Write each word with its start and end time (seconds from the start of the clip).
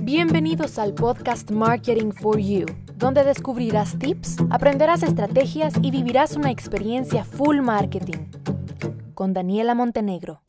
Bienvenidos 0.00 0.80
al 0.80 0.94
podcast 0.94 1.52
Marketing 1.52 2.10
for 2.10 2.40
You, 2.40 2.66
donde 2.96 3.22
descubrirás 3.22 3.96
tips, 3.96 4.38
aprenderás 4.50 5.04
estrategias 5.04 5.74
y 5.80 5.92
vivirás 5.92 6.34
una 6.34 6.50
experiencia 6.50 7.24
full 7.24 7.60
marketing. 7.60 8.30
Con 9.14 9.32
Daniela 9.32 9.76
Montenegro. 9.76 10.42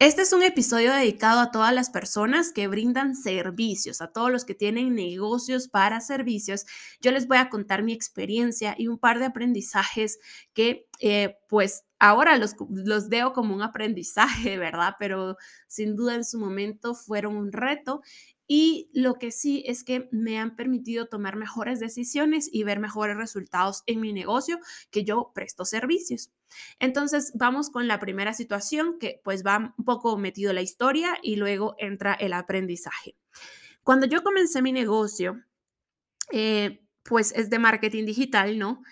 Este 0.00 0.22
es 0.22 0.32
un 0.32 0.42
episodio 0.42 0.92
dedicado 0.92 1.38
a 1.38 1.52
todas 1.52 1.72
las 1.72 1.88
personas 1.88 2.50
que 2.52 2.66
brindan 2.66 3.14
servicios, 3.14 4.00
a 4.00 4.10
todos 4.10 4.32
los 4.32 4.44
que 4.44 4.56
tienen 4.56 4.96
negocios 4.96 5.68
para 5.68 6.00
servicios. 6.00 6.66
Yo 7.00 7.12
les 7.12 7.28
voy 7.28 7.36
a 7.36 7.48
contar 7.48 7.84
mi 7.84 7.92
experiencia 7.92 8.74
y 8.76 8.88
un 8.88 8.98
par 8.98 9.20
de 9.20 9.26
aprendizajes 9.26 10.18
que 10.54 10.88
eh, 10.98 11.36
pues 11.48 11.84
ahora 12.02 12.36
los, 12.36 12.56
los 12.68 13.08
veo 13.08 13.32
como 13.32 13.54
un 13.54 13.62
aprendizaje, 13.62 14.58
¿verdad? 14.58 14.96
Pero 14.98 15.36
sin 15.68 15.94
duda 15.94 16.16
en 16.16 16.24
su 16.24 16.38
momento 16.38 16.94
fueron 16.94 17.36
un 17.36 17.52
reto 17.52 18.02
y 18.48 18.90
lo 18.92 19.14
que 19.14 19.30
sí 19.30 19.62
es 19.66 19.84
que 19.84 20.08
me 20.10 20.38
han 20.38 20.56
permitido 20.56 21.06
tomar 21.06 21.36
mejores 21.36 21.78
decisiones 21.78 22.50
y 22.52 22.64
ver 22.64 22.80
mejores 22.80 23.16
resultados 23.16 23.84
en 23.86 24.00
mi 24.00 24.12
negocio 24.12 24.58
que 24.90 25.04
yo 25.04 25.30
presto 25.32 25.64
servicios. 25.64 26.32
Entonces, 26.80 27.32
vamos 27.36 27.70
con 27.70 27.86
la 27.86 28.00
primera 28.00 28.34
situación 28.34 28.98
que 28.98 29.20
pues 29.22 29.46
va 29.46 29.72
un 29.78 29.84
poco 29.84 30.18
metido 30.18 30.52
la 30.52 30.60
historia 30.60 31.16
y 31.22 31.36
luego 31.36 31.76
entra 31.78 32.14
el 32.14 32.32
aprendizaje. 32.32 33.16
Cuando 33.84 34.06
yo 34.06 34.24
comencé 34.24 34.60
mi 34.60 34.72
negocio, 34.72 35.40
eh, 36.32 36.84
pues 37.04 37.32
es 37.32 37.48
de 37.48 37.58
marketing 37.60 38.06
digital, 38.06 38.58
¿no? 38.58 38.82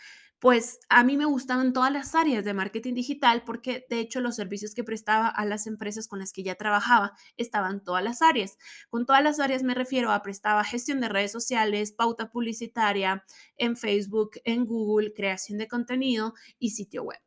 Pues 0.40 0.80
a 0.88 1.04
mí 1.04 1.18
me 1.18 1.26
gustaban 1.26 1.74
todas 1.74 1.92
las 1.92 2.14
áreas 2.14 2.44
de 2.44 2.54
marketing 2.54 2.94
digital 2.94 3.42
porque 3.44 3.86
de 3.90 4.00
hecho 4.00 4.20
los 4.20 4.36
servicios 4.36 4.74
que 4.74 4.82
prestaba 4.82 5.28
a 5.28 5.44
las 5.44 5.66
empresas 5.66 6.08
con 6.08 6.18
las 6.18 6.32
que 6.32 6.42
ya 6.42 6.54
trabajaba 6.54 7.12
estaban 7.36 7.84
todas 7.84 8.02
las 8.02 8.22
áreas. 8.22 8.56
Con 8.88 9.04
todas 9.04 9.22
las 9.22 9.38
áreas 9.38 9.62
me 9.62 9.74
refiero 9.74 10.10
a 10.10 10.22
prestaba 10.22 10.64
gestión 10.64 11.00
de 11.00 11.10
redes 11.10 11.30
sociales, 11.30 11.92
pauta 11.92 12.30
publicitaria 12.30 13.22
en 13.58 13.76
Facebook, 13.76 14.32
en 14.44 14.64
Google, 14.64 15.12
creación 15.12 15.58
de 15.58 15.68
contenido 15.68 16.32
y 16.58 16.70
sitio 16.70 17.02
web. 17.02 17.20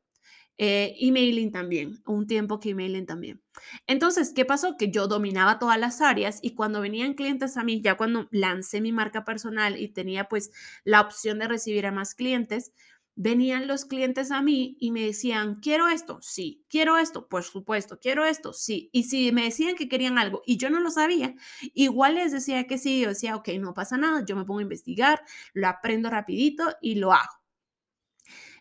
Eh, 0.60 0.96
emailing 1.00 1.52
también, 1.52 2.04
un 2.06 2.28
tiempo 2.28 2.60
que 2.60 2.70
emailing 2.70 3.08
también. 3.08 3.42
Entonces, 3.88 4.34
¿qué 4.36 4.46
pasó? 4.46 4.78
Que 4.78 4.92
yo 4.92 5.08
dominaba 5.08 5.58
todas 5.58 5.80
las 5.80 6.00
áreas 6.00 6.40
y 6.44 6.54
cuando 6.54 6.80
venían 6.80 7.16
clientes 7.16 7.58
a 7.58 7.64
mí, 7.64 7.82
ya 7.82 7.98
cuando 7.98 8.28
lancé 8.32 8.80
mi 8.80 8.92
marca 8.92 9.26
personal 9.26 9.80
y 9.80 9.88
tenía 9.90 10.26
pues 10.26 10.52
la 10.84 11.02
opción 11.02 11.40
de 11.40 11.48
recibir 11.48 11.88
a 11.88 11.92
más 11.92 12.14
clientes, 12.14 12.72
venían 13.16 13.68
los 13.68 13.86
clientes 13.86 14.32
a 14.32 14.42
mí 14.42 14.78
y 14.80 14.92
me 14.92 15.06
decían, 15.06 15.56
quiero 15.56 15.88
esto, 15.88 16.20
sí, 16.22 16.66
quiero 16.70 16.98
esto, 16.98 17.28
por 17.28 17.44
supuesto, 17.44 18.00
quiero 18.00 18.26
esto, 18.26 18.54
sí. 18.54 18.90
Y 18.92 19.04
si 19.04 19.32
me 19.32 19.44
decían 19.44 19.76
que 19.76 19.90
querían 19.90 20.18
algo 20.18 20.42
y 20.46 20.58
yo 20.58 20.70
no 20.70 20.80
lo 20.80 20.90
sabía, 20.92 21.36
igual 21.74 22.16
les 22.16 22.32
decía 22.32 22.66
que 22.66 22.78
sí, 22.78 23.02
yo 23.02 23.10
decía, 23.10 23.36
ok, 23.36 23.50
no 23.60 23.74
pasa 23.74 23.98
nada, 23.98 24.24
yo 24.26 24.36
me 24.36 24.46
pongo 24.46 24.60
a 24.60 24.64
investigar, 24.64 25.22
lo 25.54 25.68
aprendo 25.68 26.10
rapidito 26.10 26.76
y 26.82 26.96
lo 26.96 27.14
hago. 27.14 27.44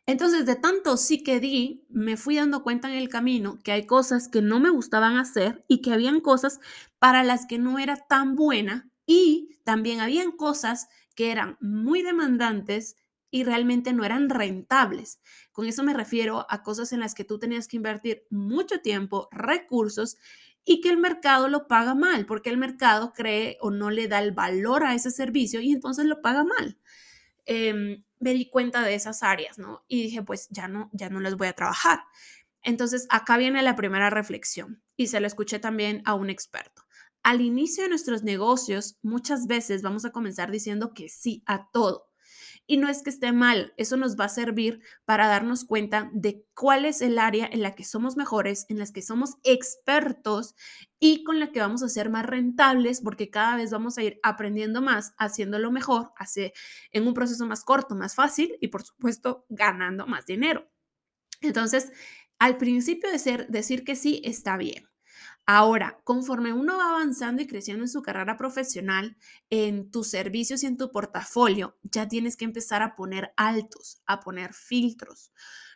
Entonces, 0.06 0.46
de 0.46 0.56
tanto 0.56 0.96
sí 0.96 1.22
que 1.22 1.38
di, 1.38 1.84
me 1.88 2.16
fui 2.16 2.36
dando 2.36 2.62
cuenta 2.64 2.88
en 2.88 2.94
el 2.96 3.08
camino 3.08 3.58
que 3.62 3.72
hay 3.72 3.86
cosas 3.86 4.28
que 4.28 4.42
no 4.42 4.58
me 4.58 4.70
gustaban 4.70 5.16
hacer 5.16 5.64
y 5.68 5.80
que 5.80 5.92
habían 5.92 6.20
cosas 6.20 6.60
para 6.98 7.22
las 7.22 7.46
que 7.46 7.58
no 7.58 7.78
era 7.78 7.96
tan 7.96 8.34
buena 8.34 8.90
y 9.06 9.58
también 9.64 10.00
habían 10.00 10.32
cosas 10.32 10.88
que 11.14 11.30
eran 11.30 11.56
muy 11.60 12.02
demandantes 12.02 12.96
y 13.32 13.44
realmente 13.44 13.94
no 13.94 14.04
eran 14.04 14.28
rentables. 14.28 15.18
Con 15.52 15.66
eso 15.66 15.82
me 15.82 15.94
refiero 15.94 16.46
a 16.50 16.62
cosas 16.62 16.92
en 16.92 17.00
las 17.00 17.14
que 17.14 17.24
tú 17.24 17.38
tenías 17.38 17.66
que 17.66 17.78
invertir 17.78 18.26
mucho 18.28 18.80
tiempo, 18.80 19.28
recursos 19.32 20.18
y 20.64 20.82
que 20.82 20.90
el 20.90 20.98
mercado 20.98 21.48
lo 21.48 21.66
paga 21.66 21.94
mal, 21.94 22.26
porque 22.26 22.50
el 22.50 22.58
mercado 22.58 23.14
cree 23.14 23.56
o 23.62 23.70
no 23.70 23.90
le 23.90 24.06
da 24.06 24.20
el 24.20 24.32
valor 24.32 24.84
a 24.84 24.94
ese 24.94 25.10
servicio 25.10 25.60
y 25.62 25.72
entonces 25.72 26.04
lo 26.04 26.20
paga 26.20 26.44
mal. 26.44 26.78
Em, 27.46 28.04
me 28.20 28.34
di 28.34 28.50
cuenta 28.50 28.82
de 28.82 28.94
esas 28.94 29.22
áreas, 29.22 29.58
¿no? 29.58 29.82
Y 29.88 30.02
dije, 30.02 30.22
pues 30.22 30.48
ya 30.50 30.68
no, 30.68 30.90
ya 30.92 31.08
no 31.08 31.18
les 31.18 31.34
voy 31.34 31.48
a 31.48 31.54
trabajar. 31.54 32.00
Entonces, 32.62 33.06
acá 33.08 33.38
viene 33.38 33.62
la 33.62 33.76
primera 33.76 34.10
reflexión 34.10 34.82
y 34.94 35.06
se 35.06 35.20
lo 35.20 35.26
escuché 35.26 35.58
también 35.58 36.02
a 36.04 36.12
un 36.14 36.28
experto. 36.28 36.82
Al 37.22 37.40
inicio 37.40 37.84
de 37.84 37.88
nuestros 37.88 38.22
negocios, 38.24 38.98
muchas 39.02 39.46
veces 39.46 39.80
vamos 39.80 40.04
a 40.04 40.10
comenzar 40.10 40.50
diciendo 40.50 40.92
que 40.92 41.08
sí 41.08 41.42
a 41.46 41.70
todo 41.72 42.11
y 42.66 42.76
no 42.76 42.88
es 42.88 43.02
que 43.02 43.10
esté 43.10 43.32
mal, 43.32 43.74
eso 43.76 43.96
nos 43.96 44.18
va 44.18 44.26
a 44.26 44.28
servir 44.28 44.80
para 45.04 45.26
darnos 45.26 45.64
cuenta 45.64 46.10
de 46.12 46.46
cuál 46.54 46.84
es 46.84 47.02
el 47.02 47.18
área 47.18 47.48
en 47.50 47.62
la 47.62 47.74
que 47.74 47.84
somos 47.84 48.16
mejores, 48.16 48.66
en 48.68 48.78
las 48.78 48.92
que 48.92 49.02
somos 49.02 49.36
expertos 49.42 50.54
y 51.00 51.24
con 51.24 51.40
la 51.40 51.50
que 51.50 51.60
vamos 51.60 51.82
a 51.82 51.88
ser 51.88 52.08
más 52.08 52.24
rentables 52.24 53.00
porque 53.00 53.30
cada 53.30 53.56
vez 53.56 53.70
vamos 53.70 53.98
a 53.98 54.02
ir 54.02 54.20
aprendiendo 54.22 54.80
más, 54.80 55.14
haciéndolo 55.18 55.72
mejor, 55.72 56.12
hace, 56.16 56.52
en 56.92 57.06
un 57.06 57.14
proceso 57.14 57.46
más 57.46 57.64
corto, 57.64 57.94
más 57.94 58.14
fácil 58.14 58.56
y 58.60 58.68
por 58.68 58.84
supuesto 58.84 59.44
ganando 59.48 60.06
más 60.06 60.26
dinero. 60.26 60.70
Entonces, 61.40 61.90
al 62.38 62.56
principio 62.56 63.10
de 63.10 63.18
ser, 63.18 63.48
decir 63.48 63.84
que 63.84 63.96
sí 63.96 64.22
está 64.24 64.56
bien. 64.56 64.91
Ahora, 65.46 66.00
conforme 66.04 66.52
uno 66.52 66.76
va 66.78 66.90
avanzando 66.90 67.42
y 67.42 67.48
creciendo 67.48 67.82
en 67.84 67.88
su 67.88 68.00
carrera 68.00 68.36
profesional, 68.36 69.16
en 69.50 69.90
tus 69.90 70.08
servicios 70.08 70.62
y 70.62 70.66
en 70.66 70.76
tu 70.76 70.92
portafolio, 70.92 71.76
ya 71.82 72.08
tienes 72.08 72.36
que 72.36 72.44
empezar 72.44 72.80
a 72.82 72.94
poner 72.94 73.32
altos, 73.36 74.02
a 74.06 74.20
poner 74.20 74.54
filtros. 74.54 75.32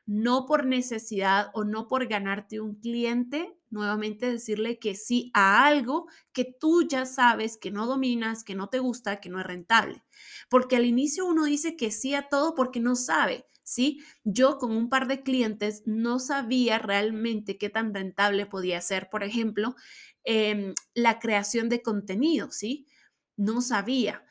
No 0.06 0.46
por 0.46 0.66
necesidad 0.66 1.50
o 1.52 1.64
no 1.64 1.88
por 1.88 2.06
ganarte 2.06 2.60
un 2.60 2.76
cliente, 2.76 3.58
nuevamente 3.70 4.30
decirle 4.30 4.78
que 4.78 4.94
sí 4.94 5.32
a 5.34 5.66
algo 5.66 6.06
que 6.32 6.44
tú 6.44 6.86
ya 6.86 7.04
sabes 7.04 7.56
que 7.56 7.72
no 7.72 7.86
dominas, 7.86 8.44
que 8.44 8.54
no 8.54 8.68
te 8.68 8.78
gusta, 8.78 9.20
que 9.20 9.30
no 9.30 9.40
es 9.40 9.46
rentable. 9.46 10.04
Porque 10.48 10.76
al 10.76 10.84
inicio 10.84 11.26
uno 11.26 11.44
dice 11.44 11.76
que 11.76 11.90
sí 11.90 12.14
a 12.14 12.28
todo 12.28 12.54
porque 12.54 12.78
no 12.78 12.94
sabe. 12.94 13.46
¿Sí? 13.66 14.00
Yo 14.24 14.58
con 14.58 14.72
un 14.72 14.88
par 14.90 15.08
de 15.08 15.22
clientes 15.22 15.82
no 15.86 16.20
sabía 16.20 16.78
realmente 16.78 17.58
qué 17.58 17.70
tan 17.70 17.94
rentable 17.94 18.46
podía 18.46 18.80
ser, 18.80 19.10
por 19.10 19.24
ejemplo, 19.24 19.76
em, 20.24 20.74
la 20.94 21.18
creación 21.18 21.68
de 21.68 21.82
contenido, 21.82 22.50
¿sí? 22.52 22.86
No 23.36 23.60
sabía. 23.62 24.24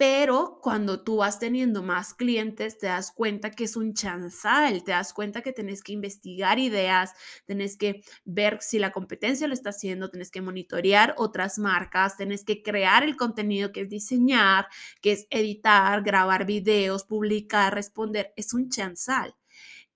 Pero 0.00 0.60
cuando 0.62 1.04
tú 1.04 1.16
vas 1.18 1.38
teniendo 1.38 1.82
más 1.82 2.14
clientes, 2.14 2.78
te 2.78 2.86
das 2.86 3.12
cuenta 3.12 3.50
que 3.50 3.64
es 3.64 3.76
un 3.76 3.92
chanzal, 3.92 4.82
te 4.82 4.92
das 4.92 5.12
cuenta 5.12 5.42
que 5.42 5.52
tenés 5.52 5.82
que 5.82 5.92
investigar 5.92 6.58
ideas, 6.58 7.12
tenés 7.44 7.76
que 7.76 8.02
ver 8.24 8.56
si 8.62 8.78
la 8.78 8.92
competencia 8.92 9.46
lo 9.46 9.52
está 9.52 9.68
haciendo, 9.68 10.08
tenés 10.08 10.30
que 10.30 10.40
monitorear 10.40 11.14
otras 11.18 11.58
marcas, 11.58 12.16
tenés 12.16 12.44
que 12.46 12.62
crear 12.62 13.04
el 13.04 13.16
contenido 13.18 13.72
que 13.72 13.82
es 13.82 13.90
diseñar, 13.90 14.68
que 15.02 15.12
es 15.12 15.26
editar, 15.28 16.02
grabar 16.02 16.46
videos, 16.46 17.04
publicar, 17.04 17.74
responder. 17.74 18.32
Es 18.36 18.54
un 18.54 18.70
chanzal. 18.70 19.34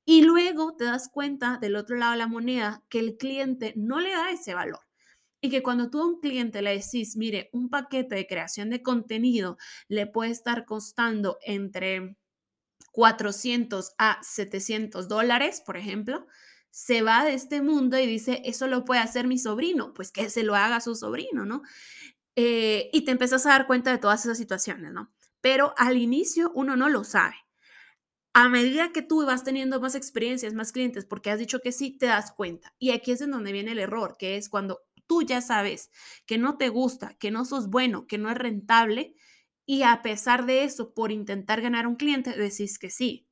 Y 0.04 0.20
luego 0.22 0.76
te 0.76 0.84
das 0.84 1.09
cuenta 1.09 1.56
del 1.62 1.76
otro 1.76 1.97
lado 1.97 2.12
de 2.12 2.19
la 2.19 2.28
moneda 2.28 2.82
que 2.91 2.98
el 2.98 3.16
cliente 3.16 3.72
no 3.76 4.00
le 4.00 4.10
da 4.10 4.31
ese 4.31 4.53
valor. 4.53 4.84
Y 5.44 5.50
que 5.50 5.62
cuando 5.62 5.91
tú 5.91 6.00
a 6.00 6.06
un 6.06 6.21
cliente 6.21 6.62
le 6.62 6.71
decís, 6.71 7.19
mire, 7.19 7.50
un 7.53 7.69
paquete 7.69 8.15
de 8.15 8.27
creación 8.27 8.71
de 8.71 8.82
contenido 8.82 9.59
le 9.88 10.06
puede 10.06 10.31
estar 10.31 10.65
costando 10.65 11.37
entre 11.43 12.16
400 12.93 13.93
a 13.99 14.21
700 14.22 15.06
dólares, 15.06 15.62
por 15.66 15.77
ejemplo, 15.77 16.27
se 16.71 17.03
va 17.03 17.27
de 17.27 17.34
este 17.34 17.60
mundo 17.60 17.99
y 17.99 18.06
dice, 18.06 18.41
eso 18.47 18.69
lo 18.69 18.87
puede 18.87 19.03
hacer 19.03 19.27
mi 19.27 19.37
sobrino, 19.37 19.93
pues 19.93 20.10
que 20.10 20.31
se 20.31 20.44
lo 20.44 20.55
haga 20.55 20.81
su 20.81 20.94
sobrino, 20.94 21.44
¿no? 21.44 21.61
Eh, 22.37 22.88
y 22.94 23.05
te 23.05 23.11
empiezas 23.11 23.44
a 23.44 23.50
dar 23.50 23.66
cuenta 23.66 23.91
de 23.91 23.99
todas 23.99 24.25
esas 24.25 24.38
situaciones, 24.38 24.93
¿no? 24.93 25.12
Pero 25.43 25.75
al 25.76 25.99
inicio 25.99 26.53
uno 26.55 26.75
no 26.75 26.88
lo 26.88 27.05
sabe. 27.05 27.37
A 28.32 28.49
medida 28.49 28.93
que 28.93 29.03
tú 29.03 29.26
vas 29.26 29.44
teniendo 29.44 29.78
más 29.78 29.94
experiencias, 29.94 30.55
más 30.55 30.72
clientes, 30.72 31.05
porque 31.05 31.31
has 31.31 31.38
dicho 31.38 31.61
que 31.61 31.71
sí, 31.71 31.99
te 31.99 32.06
das 32.06 32.32
cuenta. 32.32 32.75
Y 32.78 32.93
aquí 32.93 33.12
es 33.12 33.21
en 33.21 33.31
donde 33.31 33.53
viene 33.53 33.72
el 33.72 33.78
error, 33.78 34.16
que 34.19 34.38
es 34.38 34.49
cuando 34.49 34.81
tú 35.06 35.22
ya 35.22 35.41
sabes 35.41 35.91
que 36.26 36.38
no 36.38 36.56
te 36.58 36.69
gusta, 36.69 37.14
que 37.19 37.31
no 37.31 37.44
sos 37.44 37.69
bueno, 37.70 38.06
que 38.06 38.19
no 38.19 38.31
es 38.31 38.37
rentable, 38.38 39.14
y 39.67 39.82
a 39.82 40.02
pesar 40.02 40.46
de 40.46 40.64
eso, 40.64 40.93
por 40.94 41.11
intentar 41.12 41.61
ganar 41.61 41.87
un 41.87 41.96
cliente, 41.96 42.37
decís 42.37 42.79
que 42.79 42.90
sí. 42.90 43.26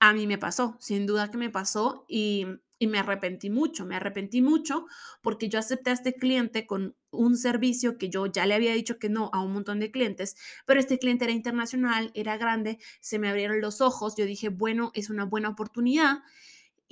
A 0.00 0.12
mí 0.12 0.26
me 0.26 0.38
pasó, 0.38 0.76
sin 0.80 1.06
duda 1.06 1.30
que 1.30 1.38
me 1.38 1.50
pasó 1.50 2.04
y, 2.08 2.46
y 2.78 2.88
me 2.88 2.98
arrepentí 2.98 3.50
mucho, 3.50 3.86
me 3.86 3.94
arrepentí 3.94 4.42
mucho 4.42 4.86
porque 5.22 5.48
yo 5.48 5.60
acepté 5.60 5.90
a 5.90 5.92
este 5.92 6.14
cliente 6.14 6.66
con 6.66 6.96
un 7.12 7.36
servicio 7.36 7.98
que 7.98 8.08
yo 8.10 8.26
ya 8.26 8.44
le 8.46 8.54
había 8.54 8.74
dicho 8.74 8.98
que 8.98 9.08
no 9.08 9.30
a 9.32 9.40
un 9.42 9.52
montón 9.52 9.78
de 9.78 9.92
clientes, 9.92 10.36
pero 10.66 10.80
este 10.80 10.98
cliente 10.98 11.24
era 11.24 11.32
internacional, 11.32 12.10
era 12.14 12.36
grande, 12.36 12.78
se 13.00 13.20
me 13.20 13.28
abrieron 13.28 13.60
los 13.60 13.80
ojos, 13.80 14.16
yo 14.16 14.24
dije, 14.26 14.48
bueno, 14.48 14.90
es 14.94 15.08
una 15.10 15.24
buena 15.24 15.50
oportunidad 15.50 16.18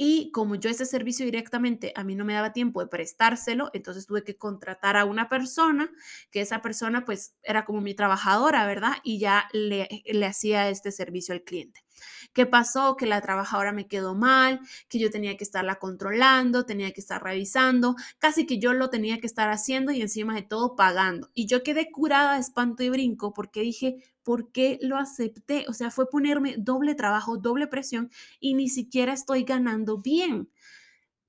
y 0.02 0.30
como 0.32 0.54
yo 0.54 0.70
ese 0.70 0.86
servicio 0.86 1.26
directamente 1.26 1.92
a 1.94 2.04
mí 2.04 2.14
no 2.14 2.24
me 2.24 2.32
daba 2.32 2.54
tiempo 2.54 2.80
de 2.80 2.86
prestárselo, 2.86 3.68
entonces 3.74 4.06
tuve 4.06 4.24
que 4.24 4.38
contratar 4.38 4.96
a 4.96 5.04
una 5.04 5.28
persona, 5.28 5.90
que 6.30 6.40
esa 6.40 6.62
persona 6.62 7.04
pues 7.04 7.34
era 7.42 7.66
como 7.66 7.82
mi 7.82 7.92
trabajadora, 7.92 8.66
¿verdad? 8.66 8.94
Y 9.02 9.18
ya 9.18 9.46
le, 9.52 9.88
le 10.06 10.24
hacía 10.24 10.70
este 10.70 10.90
servicio 10.90 11.34
al 11.34 11.42
cliente. 11.42 11.84
¿Qué 12.32 12.46
pasó? 12.46 12.96
Que 12.96 13.04
la 13.04 13.20
trabajadora 13.20 13.72
me 13.72 13.88
quedó 13.88 14.14
mal, 14.14 14.60
que 14.88 14.98
yo 14.98 15.10
tenía 15.10 15.36
que 15.36 15.44
estarla 15.44 15.78
controlando, 15.78 16.64
tenía 16.64 16.92
que 16.92 17.00
estar 17.02 17.22
revisando, 17.22 17.94
casi 18.18 18.46
que 18.46 18.58
yo 18.58 18.72
lo 18.72 18.88
tenía 18.88 19.20
que 19.20 19.26
estar 19.26 19.50
haciendo 19.50 19.92
y 19.92 20.00
encima 20.00 20.34
de 20.34 20.40
todo 20.42 20.76
pagando. 20.76 21.28
Y 21.34 21.44
yo 21.44 21.62
quedé 21.62 21.90
curada 21.90 22.34
de 22.36 22.40
espanto 22.40 22.82
y 22.82 22.88
brinco 22.88 23.34
porque 23.34 23.60
dije, 23.60 23.96
¿por 24.22 24.52
qué 24.52 24.78
lo 24.82 24.96
acepté? 24.96 25.64
O 25.68 25.72
sea, 25.72 25.90
fue 25.90 26.08
ponerme 26.08 26.56
doble 26.58 26.94
trabajo, 26.94 27.36
doble 27.36 27.66
presión 27.66 28.10
y 28.40 28.54
ni 28.54 28.68
siquiera 28.68 29.12
estoy 29.12 29.44
ganando 29.44 29.98
bien 29.98 30.50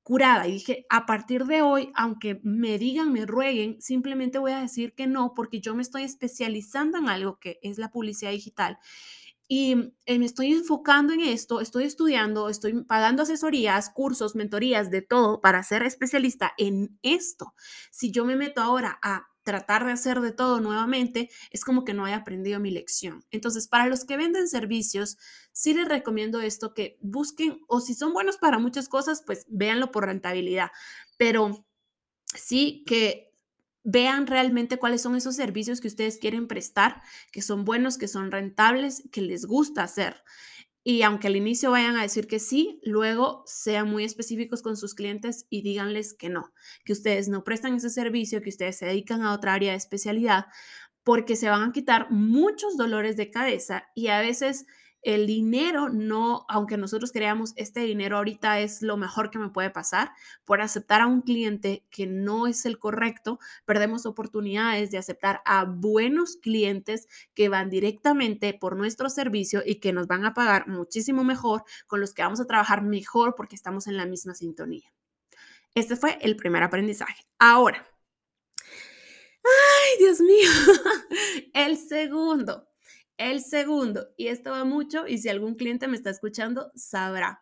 curada 0.04 0.48
y 0.48 0.54
dije, 0.54 0.86
a 0.90 1.06
partir 1.06 1.46
de 1.46 1.62
hoy, 1.62 1.92
aunque 1.96 2.42
me 2.44 2.80
digan, 2.80 3.14
me 3.14 3.26
rueguen, 3.26 3.82
simplemente 3.82 4.40
voy 4.40 4.52
a 4.52 4.62
decir 4.62 4.94
que 4.96 5.08
no, 5.08 5.34
porque 5.36 5.62
yo 5.62 5.76
me 5.76 5.84
estoy 5.84 6.04
especializando 6.04 6.98
en 6.98 7.08
algo 7.08 7.40
que 7.40 7.60
es 7.62 7.78
la 7.78 7.92
publicidad 7.92 8.32
digital 8.32 8.80
y 9.54 9.94
eh, 10.06 10.18
me 10.18 10.26
estoy 10.26 10.54
enfocando 10.54 11.12
en 11.12 11.20
esto, 11.20 11.60
estoy 11.60 11.84
estudiando, 11.84 12.48
estoy 12.48 12.86
pagando 12.86 13.24
asesorías, 13.24 13.90
cursos, 13.90 14.34
mentorías, 14.34 14.90
de 14.90 15.02
todo 15.02 15.42
para 15.42 15.62
ser 15.64 15.84
especialista 15.84 16.54
en 16.58 16.98
esto. 17.02 17.54
Si 17.92 18.12
yo 18.12 18.24
me 18.24 18.38
meto 18.38 18.62
ahora 18.62 18.98
a 19.04 19.28
tratar 19.44 19.86
de 19.86 19.92
hacer 19.92 20.22
de 20.22 20.32
todo 20.32 20.60
nuevamente, 20.60 21.30
es 21.52 21.64
como 21.64 21.84
que 21.84 21.94
no 21.94 22.06
haya 22.06 22.18
aprendido 22.18 22.60
mi 22.60 22.72
lección. 22.72 23.26
Entonces, 23.32 23.68
para 23.68 23.88
los 23.88 24.06
que 24.06 24.18
venden 24.18 24.48
servicios, 24.48 25.18
sí 25.52 25.74
les 25.74 25.88
recomiendo 25.88 26.42
esto, 26.42 26.74
que 26.74 26.98
busquen, 27.02 27.62
o 27.68 27.82
si 27.82 27.94
son 27.94 28.14
buenos 28.14 28.38
para 28.38 28.60
muchas 28.60 28.88
cosas, 28.88 29.24
pues 29.26 29.46
véanlo 29.50 29.92
por 29.92 30.06
rentabilidad, 30.06 30.72
pero 31.18 31.66
sí 32.26 32.84
que 32.86 33.32
vean 33.84 34.28
realmente 34.28 34.78
cuáles 34.78 35.02
son 35.02 35.16
esos 35.16 35.36
servicios 35.36 35.82
que 35.82 35.88
ustedes 35.88 36.18
quieren 36.18 36.48
prestar, 36.48 37.02
que 37.32 37.42
son 37.42 37.66
buenos, 37.66 37.98
que 37.98 38.08
son 38.08 38.32
rentables, 38.32 39.04
que 39.12 39.22
les 39.22 39.46
gusta 39.46 39.84
hacer. 39.84 40.24
Y 40.84 41.04
aunque 41.04 41.28
al 41.28 41.36
inicio 41.36 41.72
vayan 41.72 41.96
a 41.96 42.02
decir 42.02 42.28
que 42.28 42.40
sí, 42.40 42.80
luego 42.84 43.44
sean 43.46 43.90
muy 43.90 44.04
específicos 44.04 44.64
con 44.64 44.76
sus 44.78 44.96
clientes 44.96 45.46
y 45.50 45.62
díganles 45.62 46.16
que 46.16 46.30
no, 46.30 46.52
que 46.86 46.94
ustedes 46.94 47.30
no 47.30 47.44
prestan 47.44 47.76
ese 47.76 47.92
servicio, 47.92 48.42
que 48.42 48.50
ustedes 48.50 48.78
se 48.78 48.88
dedican 48.88 49.22
a 49.22 49.34
otra 49.34 49.54
área 49.54 49.72
de 49.72 49.78
especialidad, 49.78 50.46
porque 51.04 51.36
se 51.36 51.50
van 51.50 51.64
a 51.64 51.72
quitar 51.72 52.10
muchos 52.12 52.78
dolores 52.78 53.16
de 53.16 53.30
cabeza 53.30 53.90
y 53.96 54.08
a 54.08 54.20
veces 54.22 54.66
el 55.02 55.26
dinero 55.26 55.90
no, 55.90 56.46
aunque 56.48 56.78
nosotros 56.78 57.12
creamos 57.12 57.54
este 57.56 57.82
dinero 57.82 58.18
ahorita 58.18 58.60
es 58.60 58.82
lo 58.82 58.98
mejor 58.98 59.32
que 59.32 59.40
me 59.40 59.50
puede 59.50 59.70
pasar, 59.70 60.12
por 60.46 60.62
aceptar 60.62 61.02
a 61.02 61.08
un 61.08 61.22
cliente 61.22 61.86
que 61.90 62.08
no 62.08 62.48
es 62.48 62.66
el 62.66 62.78
correcto, 62.78 63.40
perdemos 63.66 64.06
oportunidades 64.06 64.92
de 64.92 64.98
aceptar 64.98 65.42
a 65.46 65.66
buenos 65.66 66.38
clientes 66.38 67.08
que 67.34 67.50
van 67.50 67.70
directamente 67.70 68.54
por 68.54 68.76
nuestro 68.76 69.10
servicio 69.10 69.62
y 69.66 69.76
que 69.76 69.94
nos 69.94 70.08
van 70.08 70.26
a 70.26 70.34
pagar 70.34 70.68
muchísimo 70.68 71.24
mejor, 71.24 71.64
con 71.88 72.00
los 72.00 72.14
que 72.14 72.22
vamos 72.22 72.40
a 72.40 72.48
trabajar 72.48 72.84
mejor 72.84 73.36
porque 73.36 73.56
estamos 73.56 73.88
en 73.88 73.98
la 73.98 74.06
misma 74.06 74.36
sintonía. 74.36 74.94
Este 75.74 75.96
fue 75.96 76.18
el 76.22 76.36
primer 76.36 76.64
aprendizaje. 76.64 77.26
Ahora, 77.40 77.88
ay, 79.44 79.98
Dios 80.00 80.20
mío, 80.20 80.50
el 81.54 81.78
segundo 81.78 82.71
el 83.30 83.42
segundo, 83.42 84.10
y 84.18 84.28
esto 84.28 84.52
va 84.52 84.64
mucho, 84.64 85.08
y 85.08 85.18
si 85.18 85.30
algún 85.30 85.56
cliente 85.56 85.88
me 85.88 85.98
está 85.98 86.10
escuchando, 86.10 86.72
sabrá. 86.76 87.42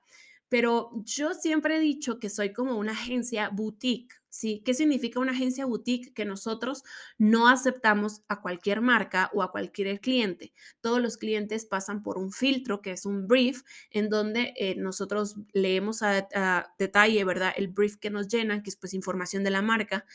Pero 0.49 0.89
yo 1.05 1.35
siempre 1.35 1.77
he 1.77 1.79
dicho 1.79 2.17
que 2.19 2.29
soy 2.29 2.51
como 2.53 2.75
una 2.75 2.93
agencia 2.93 3.49
boutique, 3.49 4.15
¿sí? 4.29 4.63
¿Qué 4.65 4.73
significa 4.73 5.19
una 5.19 5.31
agencia 5.31 5.67
boutique? 5.67 6.11
Que 6.15 6.25
nosotros 6.25 6.83
no 7.19 7.47
aceptamos 7.47 8.23
a 8.27 8.41
cualquier 8.41 8.81
marca 8.81 9.29
o 9.35 9.43
a 9.43 9.51
cualquier 9.51 9.99
cliente. 10.01 10.51
Todos 10.81 11.01
los 11.01 11.17
clientes 11.17 11.67
pasan 11.67 12.01
por 12.01 12.17
un 12.17 12.31
filtro, 12.31 12.81
que 12.81 12.91
es 12.91 13.05
un 13.05 13.27
brief, 13.27 13.61
en 13.91 14.09
donde 14.09 14.53
eh, 14.55 14.73
nosotros 14.75 15.35
leemos 15.53 16.01
a, 16.01 16.27
a, 16.33 16.73
detalle, 16.79 17.23
¿verdad? 17.23 17.53
El 17.55 17.67
brief 17.67 17.97
que 17.97 18.09
nos 18.09 18.27
llenan, 18.27 18.63
que 18.63 18.71
es 18.71 18.75
pues 18.75 18.95
información 18.95 19.43
de 19.43 19.51
la 19.51 19.61
marca. 19.61 20.05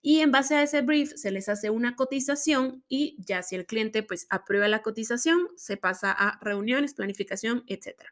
Y 0.00 0.20
en 0.20 0.30
base 0.30 0.54
a 0.54 0.62
ese 0.62 0.80
brief 0.82 1.12
se 1.16 1.30
les 1.30 1.48
hace 1.48 1.70
una 1.70 1.96
cotización 1.96 2.84
y 2.88 3.16
ya 3.18 3.42
si 3.42 3.56
el 3.56 3.66
cliente 3.66 4.02
pues 4.02 4.26
aprueba 4.30 4.68
la 4.68 4.82
cotización, 4.82 5.48
se 5.56 5.76
pasa 5.76 6.12
a 6.12 6.38
reuniones, 6.40 6.94
planificación, 6.94 7.64
etc. 7.66 8.04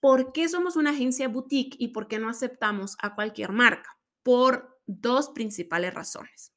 ¿Por 0.00 0.32
qué 0.32 0.48
somos 0.48 0.76
una 0.76 0.90
agencia 0.90 1.28
boutique 1.28 1.76
y 1.78 1.88
por 1.88 2.08
qué 2.08 2.18
no 2.18 2.28
aceptamos 2.28 2.96
a 3.00 3.14
cualquier 3.14 3.52
marca? 3.52 3.98
Por 4.22 4.80
dos 4.86 5.30
principales 5.30 5.94
razones. 5.94 6.52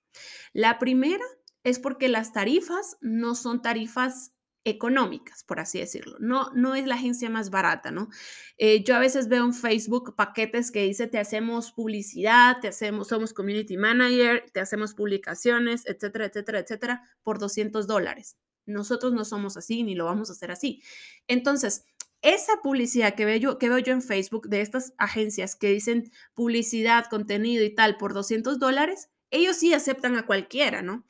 La 0.52 0.80
primera 0.80 1.24
es 1.64 1.80
porque 1.80 2.10
las 2.10 2.34
tarifas 2.34 2.98
no 3.02 3.36
son 3.36 3.62
tarifas 3.62 4.35
económicas, 4.66 5.44
por 5.44 5.60
así 5.60 5.80
decirlo. 5.80 6.18
No, 6.20 6.52
no 6.54 6.76
es 6.76 6.86
la 6.88 6.96
agencia 6.96 7.30
más 7.30 7.52
barata, 7.52 7.92
¿no? 7.92 8.10
Eh, 8.58 8.84
yo 8.84 8.96
a 8.96 9.00
veces 9.00 9.30
veo 9.30 9.46
en 9.46 9.54
Facebook 9.54 10.16
paquetes 10.16 10.72
que 10.72 10.84
dice 10.84 11.08
te 11.08 11.20
hacemos 11.20 11.72
publicidad, 11.72 12.60
te 12.60 12.68
hacemos, 12.68 13.08
somos 13.08 13.32
community 13.32 13.78
manager, 13.78 14.44
te 14.52 14.60
hacemos 14.60 14.94
publicaciones, 14.96 15.86
etcétera, 15.86 16.26
etcétera, 16.26 16.60
etcétera, 16.60 17.04
por 17.24 17.40
200 17.40 17.88
dólares. 17.88 18.38
Nosotros 18.66 19.14
no 19.14 19.24
somos 19.24 19.56
así 19.56 19.84
ni 19.84 19.94
lo 19.94 20.06
vamos 20.06 20.30
a 20.30 20.34
hacer 20.34 20.52
así. 20.52 20.82
Entonces, 21.28 21.86
esa 22.24 22.54
publicidad 22.64 23.14
que 23.14 23.26
veo, 23.26 23.38
yo, 23.38 23.58
que 23.60 23.70
veo 23.70 23.78
yo 23.78 23.94
en 23.94 24.02
Facebook 24.02 24.50
de 24.50 24.62
estas 24.62 24.94
agencias 24.98 25.56
que 25.56 25.70
dicen 25.70 26.12
publicidad, 26.34 27.06
contenido 27.06 27.64
y 27.64 27.74
tal 27.76 27.98
por 27.98 28.16
200 28.16 28.58
dólares, 28.58 29.10
ellos 29.30 29.58
sí 29.58 29.74
aceptan 29.76 30.16
a 30.16 30.26
cualquiera, 30.26 30.82
¿no? 30.82 31.06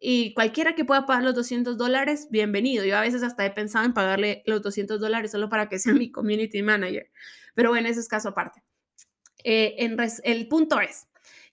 Y 0.00 0.32
cualquiera 0.34 0.74
que 0.74 0.84
pueda 0.84 1.06
pagar 1.06 1.24
los 1.24 1.34
200 1.34 1.76
dólares, 1.76 2.28
bienvenido. 2.30 2.84
Yo 2.84 2.96
a 2.96 3.00
veces 3.00 3.22
hasta 3.24 3.44
he 3.44 3.50
pensado 3.50 3.84
en 3.84 3.94
pagarle 3.94 4.42
los 4.46 4.62
200 4.62 5.00
dólares 5.00 5.32
solo 5.32 5.48
para 5.48 5.68
que 5.68 5.78
sea 5.78 5.92
mi 5.94 6.12
community 6.12 6.62
manager. 6.62 7.10
Pero 7.54 7.70
bueno, 7.70 7.88
ese 7.88 8.00
es 8.00 8.08
caso 8.08 8.28
aparte. 8.28 8.62
Eh, 9.42 9.76
el 10.24 10.48
punto 10.48 10.80
es 10.80 11.08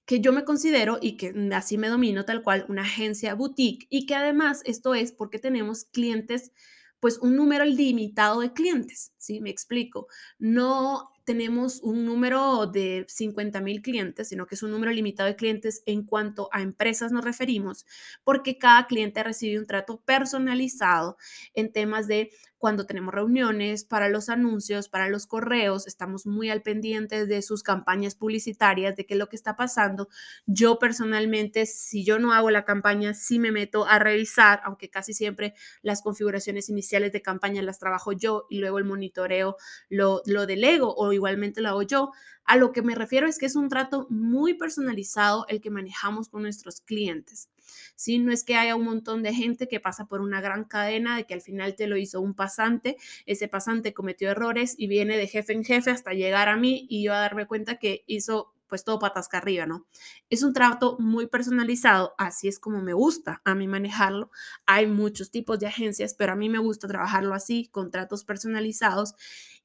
que 0.06 0.20
yo 0.20 0.32
me 0.32 0.44
considero 0.44 1.00
y 1.02 1.18
que 1.18 1.34
así 1.54 1.78
me 1.78 1.88
domino 1.88 2.26
tal 2.26 2.44
cual 2.44 2.66
una 2.70 2.84
agencia 2.84 3.34
boutique 3.34 3.88
y 3.90 4.06
que 4.06 4.16
además 4.16 4.62
esto 4.66 4.94
es 4.94 5.12
porque 5.12 5.40
tenemos 5.40 5.86
clientes 5.86 6.52
pues 7.00 7.18
un 7.20 7.36
número 7.36 7.66
limitado 7.66 8.42
de 8.42 8.54
clientes, 8.54 9.14
¿sí? 9.18 9.42
Me 9.42 9.50
explico. 9.50 10.08
No 10.38 11.12
tenemos 11.26 11.82
un 11.82 12.06
número 12.06 12.68
de 12.68 13.06
50 13.10 13.60
mil 13.62 13.82
clientes, 13.82 14.30
sino 14.30 14.46
que 14.46 14.56
es 14.56 14.64
un 14.64 14.72
número 14.72 14.92
limitado 14.92 15.28
de 15.28 15.36
clientes 15.36 15.82
en 15.86 16.04
cuanto 16.04 16.50
a 16.52 16.62
empresas 16.62 17.12
nos 17.12 17.26
referimos, 17.26 17.86
porque 18.24 18.58
cada 18.58 18.88
cliente 18.88 19.24
recibe 19.24 19.60
un 19.60 19.66
trato 19.66 20.02
personalizado 20.02 21.18
en 21.54 21.72
temas 21.72 22.08
de 22.08 22.32
cuando 22.66 22.88
tenemos 22.88 23.14
reuniones, 23.14 23.84
para 23.84 24.10
los 24.10 24.28
anuncios, 24.28 24.90
para 24.90 25.08
los 25.08 25.28
correos, 25.28 25.86
estamos 25.86 26.26
muy 26.26 26.50
al 26.50 26.64
pendiente 26.64 27.28
de 27.28 27.44
sus 27.44 27.62
campañas 27.62 28.16
publicitarias, 28.16 28.96
de 28.96 29.06
qué 29.06 29.14
es 29.14 29.20
lo 29.20 29.30
que 29.30 29.36
está 29.36 29.56
pasando. 29.56 30.10
Yo 30.48 30.80
personalmente, 30.80 31.68
si 31.68 32.04
yo 32.04 32.18
no 32.18 32.34
hago 32.34 32.50
la 32.50 32.66
campaña, 32.66 33.14
sí 33.14 33.38
me 33.38 33.52
meto 33.52 33.86
a 33.86 34.00
revisar, 34.00 34.62
aunque 34.64 34.90
casi 34.90 35.14
siempre 35.14 35.54
las 35.84 36.02
configuraciones 36.02 36.68
iniciales 36.68 37.12
de 37.12 37.22
campaña 37.22 37.62
las 37.62 37.78
trabajo 37.78 38.14
yo 38.14 38.48
y 38.50 38.58
luego 38.58 38.80
el 38.80 38.86
monitoreo 38.86 39.58
lo, 39.88 40.24
lo 40.26 40.48
delego 40.48 40.96
o 40.96 41.14
igualmente 41.14 41.62
lo 41.62 41.70
hago 41.70 41.84
yo. 41.84 42.14
A 42.46 42.58
lo 42.58 42.72
que 42.72 42.82
me 42.82 42.96
refiero 42.96 43.28
es 43.28 43.38
que 43.38 43.46
es 43.46 43.56
un 43.56 43.70
trato 43.70 44.08
muy 44.10 44.56
personalizado 44.56 45.46
el 45.50 45.62
que 45.62 45.70
manejamos 45.70 46.30
con 46.30 46.42
nuestros 46.42 46.82
clientes. 46.82 47.48
¿Sí? 47.96 48.20
No 48.20 48.32
es 48.32 48.44
que 48.44 48.56
haya 48.56 48.76
un 48.76 48.86
montón 48.86 49.24
de 49.24 49.34
gente 49.34 49.68
que 49.68 49.80
pasa 49.80 50.06
por 50.06 50.22
una 50.22 50.42
gran 50.42 50.66
cadena 50.66 51.18
de 51.18 51.26
que 51.26 51.34
al 51.34 51.42
final 51.42 51.76
te 51.76 51.88
lo 51.88 51.98
hizo 51.98 52.22
un 52.22 52.34
pasante, 52.34 52.98
ese 53.26 53.48
pasante 53.48 53.94
cometió 53.94 54.30
errores 54.30 54.76
y 54.78 54.88
viene 54.88 55.18
de 55.18 55.28
jefe 55.28 55.54
en 55.54 55.64
jefe 55.64 55.92
hasta 55.92 56.14
llegar 56.14 56.50
a 56.50 56.58
mí 56.58 56.86
y 56.90 57.04
yo 57.04 57.14
a 57.14 57.20
darme 57.20 57.48
cuenta 57.48 57.78
que 57.78 58.04
hizo 58.08 58.56
pues 58.68 58.84
todo 58.84 59.00
patas 59.00 59.28
que 59.28 59.38
arriba, 59.38 59.66
¿no? 59.66 59.86
Es 60.30 60.44
un 60.44 60.54
trato 60.54 60.98
muy 61.00 61.28
personalizado, 61.28 62.14
así 62.18 62.48
es 62.48 62.60
como 62.60 62.82
me 62.82 62.94
gusta 62.94 63.42
a 63.46 63.56
mí 63.56 63.68
manejarlo. 63.68 64.32
Hay 64.66 64.88
muchos 64.88 65.32
tipos 65.32 65.60
de 65.60 65.68
agencias, 65.68 66.14
pero 66.14 66.34
a 66.34 66.36
mí 66.36 66.50
me 66.50 66.60
gusta 66.60 66.88
trabajarlo 66.88 67.34
así, 67.34 67.70
con 67.72 67.92
tratos 67.92 68.24
personalizados 68.24 69.14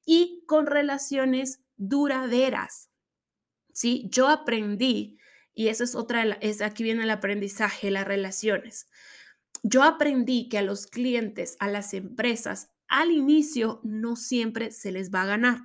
y 0.04 0.45
con 0.47 0.66
relaciones 0.66 1.62
duraderas. 1.76 2.90
¿Sí? 3.73 4.07
Yo 4.11 4.28
aprendí 4.28 5.19
y 5.54 5.69
eso 5.69 5.85
es 5.85 5.95
otra, 5.95 6.23
es, 6.40 6.62
aquí 6.62 6.83
viene 6.83 7.04
el 7.04 7.11
aprendizaje, 7.11 7.90
las 7.90 8.07
relaciones. 8.07 8.87
Yo 9.62 9.83
aprendí 9.83 10.49
que 10.49 10.59
a 10.59 10.62
los 10.62 10.87
clientes, 10.87 11.57
a 11.61 11.69
las 11.69 11.92
empresas, 11.95 12.71
al 12.88 13.11
inicio 13.11 13.80
no 13.85 14.16
siempre 14.16 14.71
se 14.71 14.90
les 14.90 15.11
va 15.11 15.23
a 15.23 15.26
ganar. 15.26 15.61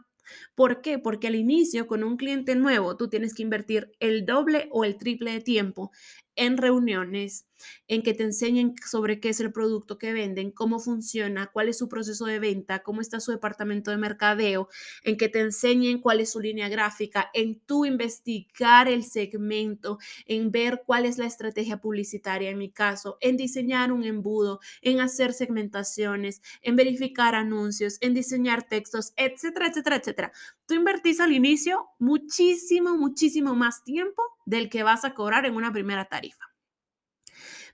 ¿Por 0.55 0.81
qué? 0.81 0.99
Porque 0.99 1.27
al 1.27 1.35
inicio, 1.35 1.87
con 1.87 2.03
un 2.03 2.17
cliente 2.17 2.55
nuevo, 2.55 2.97
tú 2.97 3.09
tienes 3.09 3.33
que 3.33 3.43
invertir 3.43 3.91
el 3.99 4.25
doble 4.25 4.67
o 4.71 4.83
el 4.83 4.97
triple 4.97 5.31
de 5.31 5.41
tiempo 5.41 5.91
en 6.35 6.57
reuniones, 6.57 7.47
en 7.87 8.01
que 8.03 8.13
te 8.13 8.23
enseñen 8.23 8.75
sobre 8.85 9.19
qué 9.19 9.29
es 9.29 9.39
el 9.39 9.51
producto 9.51 9.97
que 9.97 10.13
venden, 10.13 10.51
cómo 10.51 10.79
funciona, 10.79 11.47
cuál 11.47 11.69
es 11.69 11.77
su 11.77 11.87
proceso 11.87 12.25
de 12.25 12.39
venta, 12.39 12.83
cómo 12.83 13.01
está 13.01 13.19
su 13.19 13.31
departamento 13.31 13.91
de 13.91 13.97
mercadeo, 13.97 14.67
en 15.03 15.17
que 15.17 15.29
te 15.29 15.39
enseñen 15.39 15.99
cuál 15.99 16.19
es 16.19 16.31
su 16.31 16.39
línea 16.39 16.69
gráfica, 16.69 17.29
en 17.33 17.59
tú 17.61 17.85
investigar 17.85 18.87
el 18.87 19.03
segmento, 19.03 19.97
en 20.25 20.51
ver 20.51 20.83
cuál 20.85 21.05
es 21.05 21.17
la 21.17 21.25
estrategia 21.25 21.77
publicitaria 21.77 22.49
en 22.49 22.57
mi 22.57 22.71
caso, 22.71 23.17
en 23.21 23.37
diseñar 23.37 23.91
un 23.91 24.03
embudo, 24.03 24.59
en 24.81 24.99
hacer 24.99 25.33
segmentaciones, 25.33 26.41
en 26.61 26.75
verificar 26.75 27.35
anuncios, 27.35 27.97
en 28.01 28.13
diseñar 28.13 28.67
textos, 28.67 29.13
etcétera, 29.15 29.67
etcétera, 29.67 29.95
etcétera. 29.97 30.31
Tú 30.67 30.73
invertís 30.73 31.19
al 31.19 31.31
inicio 31.31 31.87
muchísimo, 31.99 32.97
muchísimo 32.97 33.55
más 33.55 33.83
tiempo 33.83 34.34
del 34.45 34.69
que 34.69 34.83
vas 34.83 35.05
a 35.05 35.13
cobrar 35.13 35.45
en 35.45 35.55
una 35.55 35.71
primera 35.71 36.05
tarifa. 36.05 36.45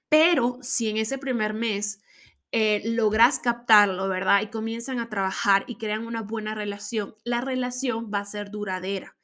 Pero 0.10 0.60
si 0.62 0.90
en 0.90 0.98
ese 0.98 1.18
primer 1.18 1.54
mes 1.54 2.02
eh, 2.52 2.82
logras 2.84 3.40
captarlo, 3.40 4.10
¿verdad? 4.10 4.42
Y 4.42 4.48
comienzan 4.48 5.00
a 5.00 5.10
trabajar 5.10 5.64
y 5.68 5.78
crean 5.78 6.06
una 6.06 6.22
buena 6.22 6.54
relación, 6.54 7.16
la 7.24 7.40
relación 7.40 8.12
va 8.14 8.20
a 8.20 8.26
ser 8.26 8.52
duradera. 8.52 9.16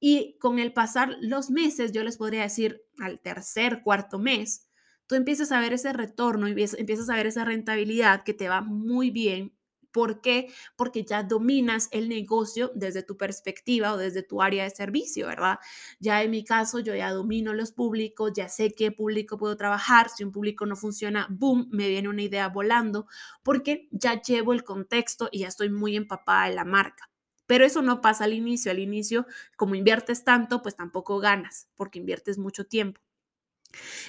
Y 0.00 0.36
con 0.38 0.58
el 0.58 0.72
pasar 0.72 1.16
los 1.20 1.50
meses, 1.50 1.92
yo 1.92 2.04
les 2.04 2.18
podría 2.18 2.42
decir 2.42 2.82
al 3.00 3.20
tercer, 3.20 3.82
cuarto 3.82 4.18
mes, 4.18 4.68
tú 5.06 5.14
empiezas 5.14 5.50
a 5.50 5.60
ver 5.60 5.72
ese 5.72 5.92
retorno 5.92 6.46
y 6.46 6.52
empiezas 6.52 7.08
a 7.08 7.16
ver 7.16 7.26
esa 7.26 7.44
rentabilidad 7.44 8.22
que 8.22 8.34
te 8.34 8.48
va 8.48 8.60
muy 8.60 9.10
bien 9.10 9.57
¿Por 9.98 10.20
qué? 10.20 10.48
Porque 10.76 11.02
ya 11.02 11.24
dominas 11.24 11.88
el 11.90 12.08
negocio 12.08 12.70
desde 12.76 13.02
tu 13.02 13.16
perspectiva 13.16 13.92
o 13.92 13.96
desde 13.96 14.22
tu 14.22 14.40
área 14.40 14.62
de 14.62 14.70
servicio, 14.70 15.26
¿verdad? 15.26 15.58
Ya 15.98 16.22
en 16.22 16.30
mi 16.30 16.44
caso, 16.44 16.78
yo 16.78 16.94
ya 16.94 17.10
domino 17.10 17.52
los 17.52 17.72
públicos, 17.72 18.30
ya 18.32 18.48
sé 18.48 18.70
qué 18.70 18.92
público 18.92 19.38
puedo 19.38 19.56
trabajar. 19.56 20.08
Si 20.08 20.22
un 20.22 20.30
público 20.30 20.66
no 20.66 20.76
funciona, 20.76 21.26
boom, 21.30 21.68
me 21.72 21.88
viene 21.88 22.08
una 22.08 22.22
idea 22.22 22.46
volando, 22.46 23.08
porque 23.42 23.88
ya 23.90 24.22
llevo 24.22 24.52
el 24.52 24.62
contexto 24.62 25.28
y 25.32 25.40
ya 25.40 25.48
estoy 25.48 25.68
muy 25.68 25.96
empapada 25.96 26.48
en 26.48 26.54
la 26.54 26.64
marca. 26.64 27.10
Pero 27.48 27.64
eso 27.64 27.82
no 27.82 28.00
pasa 28.00 28.22
al 28.22 28.34
inicio. 28.34 28.70
Al 28.70 28.78
inicio, 28.78 29.26
como 29.56 29.74
inviertes 29.74 30.22
tanto, 30.22 30.62
pues 30.62 30.76
tampoco 30.76 31.18
ganas, 31.18 31.70
porque 31.74 31.98
inviertes 31.98 32.38
mucho 32.38 32.66
tiempo. 32.66 33.00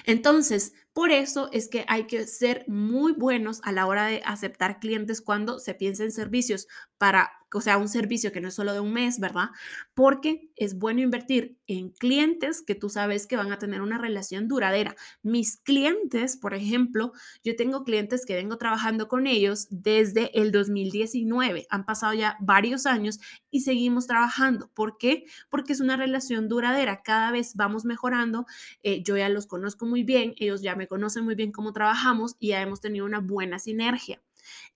Entonces, 0.06 0.72
por 0.92 1.12
eso 1.12 1.48
es 1.52 1.68
que 1.68 1.84
hay 1.88 2.06
que 2.06 2.26
ser 2.26 2.64
muy 2.68 3.12
buenos 3.12 3.60
a 3.64 3.72
la 3.72 3.86
hora 3.86 4.06
de 4.06 4.22
aceptar 4.24 4.80
clientes 4.80 5.20
cuando 5.20 5.58
se 5.58 5.74
piensa 5.74 6.04
en 6.04 6.12
servicios 6.12 6.66
para 6.98 7.30
o 7.52 7.60
sea, 7.60 7.78
un 7.78 7.88
servicio 7.88 8.30
que 8.32 8.40
no 8.40 8.48
es 8.48 8.54
solo 8.54 8.72
de 8.72 8.80
un 8.80 8.92
mes, 8.92 9.18
¿verdad? 9.18 9.50
Porque 9.94 10.50
es 10.56 10.78
bueno 10.78 11.00
invertir 11.00 11.58
en 11.66 11.90
clientes 11.90 12.62
que 12.62 12.74
tú 12.74 12.88
sabes 12.88 13.26
que 13.26 13.36
van 13.36 13.50
a 13.50 13.58
tener 13.58 13.82
una 13.82 13.98
relación 13.98 14.46
duradera. 14.46 14.94
Mis 15.22 15.56
clientes, 15.56 16.36
por 16.36 16.54
ejemplo, 16.54 17.12
yo 17.42 17.56
tengo 17.56 17.84
clientes 17.84 18.24
que 18.24 18.36
vengo 18.36 18.56
trabajando 18.56 19.08
con 19.08 19.26
ellos 19.26 19.66
desde 19.70 20.38
el 20.40 20.52
2019. 20.52 21.66
Han 21.70 21.84
pasado 21.86 22.14
ya 22.14 22.36
varios 22.40 22.86
años 22.86 23.18
y 23.50 23.62
seguimos 23.62 24.06
trabajando. 24.06 24.70
¿Por 24.72 24.96
qué? 24.96 25.24
Porque 25.48 25.72
es 25.72 25.80
una 25.80 25.96
relación 25.96 26.48
duradera. 26.48 27.02
Cada 27.02 27.32
vez 27.32 27.56
vamos 27.56 27.84
mejorando. 27.84 28.46
Eh, 28.82 29.02
yo 29.02 29.16
ya 29.16 29.28
los 29.28 29.46
conozco 29.46 29.86
muy 29.86 30.04
bien, 30.04 30.34
ellos 30.38 30.62
ya 30.62 30.76
me 30.80 30.88
conocen 30.88 31.26
muy 31.26 31.34
bien 31.34 31.52
cómo 31.52 31.74
trabajamos 31.74 32.36
y 32.38 32.48
ya 32.48 32.62
hemos 32.62 32.80
tenido 32.80 33.04
una 33.04 33.20
buena 33.20 33.58
sinergia. 33.58 34.22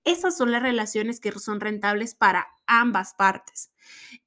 Esas 0.05 0.37
son 0.37 0.53
las 0.53 0.63
relaciones 0.63 1.19
que 1.19 1.33
son 1.33 1.61
rentables 1.61 2.15
para 2.15 2.47
ambas 2.67 3.15
partes. 3.15 3.71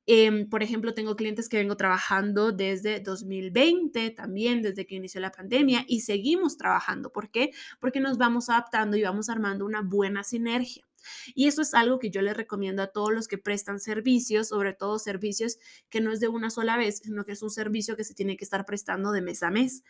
Em, 0.08 0.50
por 0.50 0.64
ejemplo, 0.64 0.96
tengo 0.96 1.16
clientes 1.16 1.50
que 1.50 1.58
vengo 1.58 1.78
trabajando 1.78 2.52
desde 2.52 3.00
2020, 3.00 4.10
también 4.10 4.64
desde 4.64 4.88
que 4.88 4.96
inició 4.96 5.22
la 5.22 5.32
pandemia, 5.32 5.86
y 5.88 6.02
seguimos 6.02 6.58
trabajando. 6.58 7.12
¿Por 7.12 7.30
qué? 7.30 7.52
Porque 7.80 8.00
nos 8.00 8.18
vamos 8.18 8.50
adaptando 8.50 8.98
y 8.98 9.04
vamos 9.04 9.30
armando 9.30 9.64
una 9.64 9.82
buena 9.84 10.24
sinergia. 10.24 10.87
Y 11.36 11.48
eso 11.48 11.62
es 11.62 11.74
algo 11.74 12.00
que 12.00 12.10
yo 12.10 12.22
les 12.22 12.36
recomiendo 12.36 12.84
a 12.84 12.88
todos 12.88 13.14
los 13.14 13.28
que 13.28 13.38
prestan 13.38 13.80
servicios, 13.80 14.50
sobre 14.50 14.74
todo 14.74 15.00
servicios 15.00 15.58
que 15.90 16.02
no 16.02 16.12
es 16.12 16.20
de 16.20 16.28
una 16.28 16.50
sola 16.50 16.78
vez, 16.78 17.00
sino 17.04 17.26
que 17.26 17.34
es 17.34 17.42
un 17.42 17.50
servicio 17.50 17.96
que 17.96 18.04
se 18.04 18.14
tiene 18.14 18.38
que 18.38 18.44
estar 18.44 18.66
prestando 18.66 19.12
de 19.12 19.22
mes 19.22 19.44
a 19.44 19.52
mes. 19.52 19.84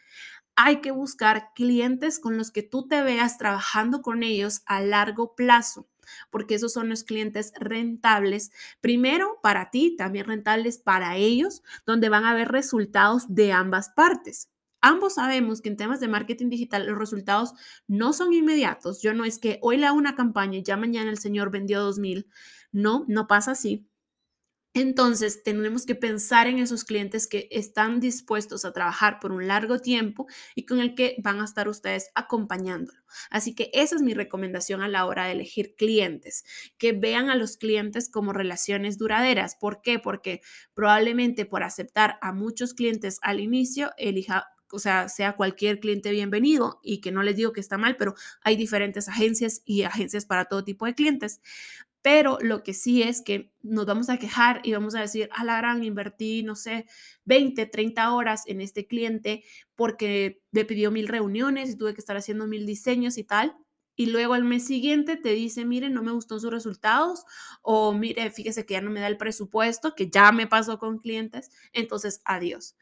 Hay 0.55 0.81
que 0.81 0.91
buscar 0.91 1.49
clientes 1.55 2.19
con 2.19 2.37
los 2.37 2.51
que 2.51 2.63
tú 2.63 2.87
te 2.87 3.01
veas 3.01 3.37
trabajando 3.37 4.01
con 4.01 4.23
ellos 4.23 4.61
a 4.65 4.81
largo 4.81 5.35
plazo 5.35 5.87
porque 6.29 6.55
esos 6.55 6.73
son 6.73 6.89
los 6.89 7.03
clientes 7.03 7.53
rentables, 7.59 8.51
primero 8.81 9.39
para 9.41 9.69
ti, 9.69 9.95
también 9.97 10.25
rentables 10.25 10.77
para 10.77 11.17
ellos, 11.17 11.63
donde 11.85 12.09
van 12.09 12.23
a 12.23 12.31
haber 12.31 12.49
resultados 12.49 13.25
de 13.27 13.51
ambas 13.51 13.89
partes. 13.89 14.49
Ambos 14.81 15.15
sabemos 15.15 15.61
que 15.61 15.69
en 15.69 15.77
temas 15.77 15.99
de 15.99 16.07
marketing 16.07 16.49
digital 16.49 16.85
los 16.87 16.97
resultados 16.97 17.53
no 17.87 18.13
son 18.13 18.33
inmediatos. 18.33 19.01
Yo 19.01 19.13
no 19.13 19.25
es 19.25 19.39
que 19.39 19.59
hoy 19.61 19.77
le 19.77 19.87
hago 19.87 19.97
una 19.97 20.15
campaña 20.15 20.57
y 20.59 20.63
ya 20.63 20.77
mañana 20.77 21.09
el 21.09 21.17
señor 21.17 21.51
vendió 21.51 21.81
2000. 21.81 22.27
No, 22.71 23.05
no 23.07 23.27
pasa 23.27 23.51
así. 23.51 23.87
Entonces, 24.73 25.41
tenemos 25.41 25.87
que 25.87 25.95
pensar 25.95 26.45
en 26.45 26.59
esos 26.59 26.83
clientes 26.83 27.27
que 27.27 27.47
están 27.49 27.99
dispuestos 27.99 28.63
a 28.63 28.73
trabajar 28.73 29.19
por 29.19 29.31
un 29.31 29.47
largo 29.47 29.79
tiempo 29.79 30.27
y 30.53 30.67
con 30.67 30.79
el 30.79 30.93
que 30.93 31.15
van 31.23 31.39
a 31.41 31.45
estar 31.45 31.67
ustedes 31.67 32.11
acompañándolo. 32.13 32.99
Así 33.31 33.55
que 33.55 33.71
esa 33.73 33.95
es 33.95 34.03
mi 34.03 34.13
recomendación 34.13 34.83
a 34.83 34.87
la 34.87 35.07
hora 35.07 35.25
de 35.25 35.31
elegir 35.31 35.75
clientes, 35.75 36.45
que 36.77 36.91
vean 36.93 37.31
a 37.31 37.35
los 37.35 37.57
clientes 37.57 38.07
como 38.07 38.33
relaciones 38.33 38.99
duraderas. 38.99 39.55
¿Por 39.55 39.81
qué? 39.81 39.97
Porque 39.97 40.41
probablemente 40.75 41.47
por 41.47 41.63
aceptar 41.63 42.19
a 42.21 42.31
muchos 42.31 42.75
clientes 42.75 43.17
al 43.23 43.39
inicio, 43.39 43.89
elija 43.97 44.45
o 44.71 44.79
sea, 44.79 45.09
sea 45.09 45.35
cualquier 45.35 45.79
cliente 45.79 46.11
bienvenido 46.11 46.79
y 46.83 46.99
que 47.01 47.11
no 47.11 47.23
les 47.23 47.35
digo 47.35 47.53
que 47.53 47.61
está 47.61 47.77
mal, 47.77 47.97
pero 47.97 48.15
hay 48.41 48.55
diferentes 48.55 49.07
agencias 49.07 49.61
y 49.65 49.83
agencias 49.83 50.25
para 50.25 50.45
todo 50.45 50.63
tipo 50.63 50.85
de 50.85 50.95
clientes. 50.95 51.41
Pero 52.01 52.37
lo 52.41 52.63
que 52.63 52.73
sí 52.73 53.03
es 53.03 53.21
que 53.21 53.51
nos 53.61 53.85
vamos 53.85 54.09
a 54.09 54.17
quejar 54.17 54.61
y 54.63 54.71
vamos 54.71 54.95
a 54.95 55.01
decir, 55.01 55.29
a 55.33 55.43
la 55.43 55.57
gran, 55.57 55.83
invertí, 55.83 56.41
no 56.43 56.55
sé, 56.55 56.85
20, 57.25 57.65
30 57.65 58.13
horas 58.13 58.43
en 58.47 58.61
este 58.61 58.87
cliente 58.87 59.43
porque 59.75 60.41
me 60.51 60.63
pidió 60.63 60.89
mil 60.91 61.07
reuniones 61.07 61.71
y 61.71 61.75
tuve 61.77 61.93
que 61.93 61.99
estar 61.99 62.15
haciendo 62.15 62.47
mil 62.47 62.65
diseños 62.65 63.17
y 63.17 63.23
tal. 63.25 63.57
Y 63.97 64.05
luego 64.05 64.35
al 64.35 64.43
mes 64.43 64.65
siguiente 64.65 65.17
te 65.17 65.29
dice, 65.29 65.65
mire, 65.65 65.89
no 65.89 66.03
me 66.03 66.11
gustó 66.11 66.39
sus 66.39 66.51
resultados 66.51 67.25
o 67.63 67.93
mire, 67.93 68.29
fíjese 68.31 68.65
que 68.65 68.75
ya 68.75 68.81
no 68.81 68.91
me 68.91 68.99
da 68.99 69.07
el 69.07 69.17
presupuesto, 69.17 69.95
que 69.95 70.09
ya 70.09 70.31
me 70.31 70.47
pasó 70.47 70.77
con 70.77 70.99
clientes. 70.99 71.49
Entonces, 71.73 72.21
adiós. 72.23 72.75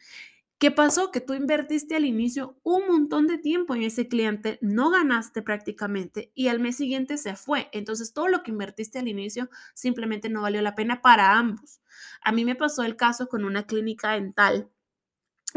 ¿Qué 0.57 0.71
pasó? 0.71 1.11
Que 1.11 1.19
tú 1.19 1.33
invertiste 1.33 1.95
al 1.95 2.05
inicio 2.05 2.57
un 2.63 2.87
montón 2.87 3.27
de 3.27 3.37
tiempo 3.37 3.75
en 3.75 3.83
ese 3.83 4.07
cliente, 4.07 4.57
no 4.61 4.89
ganaste 4.89 5.41
prácticamente 5.41 6.31
y 6.33 6.47
al 6.47 6.59
mes 6.61 6.77
siguiente 6.77 7.17
se 7.17 7.35
fue. 7.35 7.69
Entonces 7.73 8.13
todo 8.13 8.29
lo 8.29 8.41
que 8.41 8.51
invertiste 8.51 8.99
al 8.99 9.09
inicio 9.09 9.49
simplemente 9.73 10.29
no 10.29 10.41
valió 10.41 10.61
la 10.61 10.73
pena 10.75 11.01
para 11.01 11.37
ambos. 11.37 11.81
A 12.21 12.31
mí 12.31 12.45
me 12.45 12.55
pasó 12.55 12.83
el 12.83 12.95
caso 12.95 13.27
con 13.27 13.43
una 13.43 13.63
clínica 13.67 14.13
dental 14.13 14.69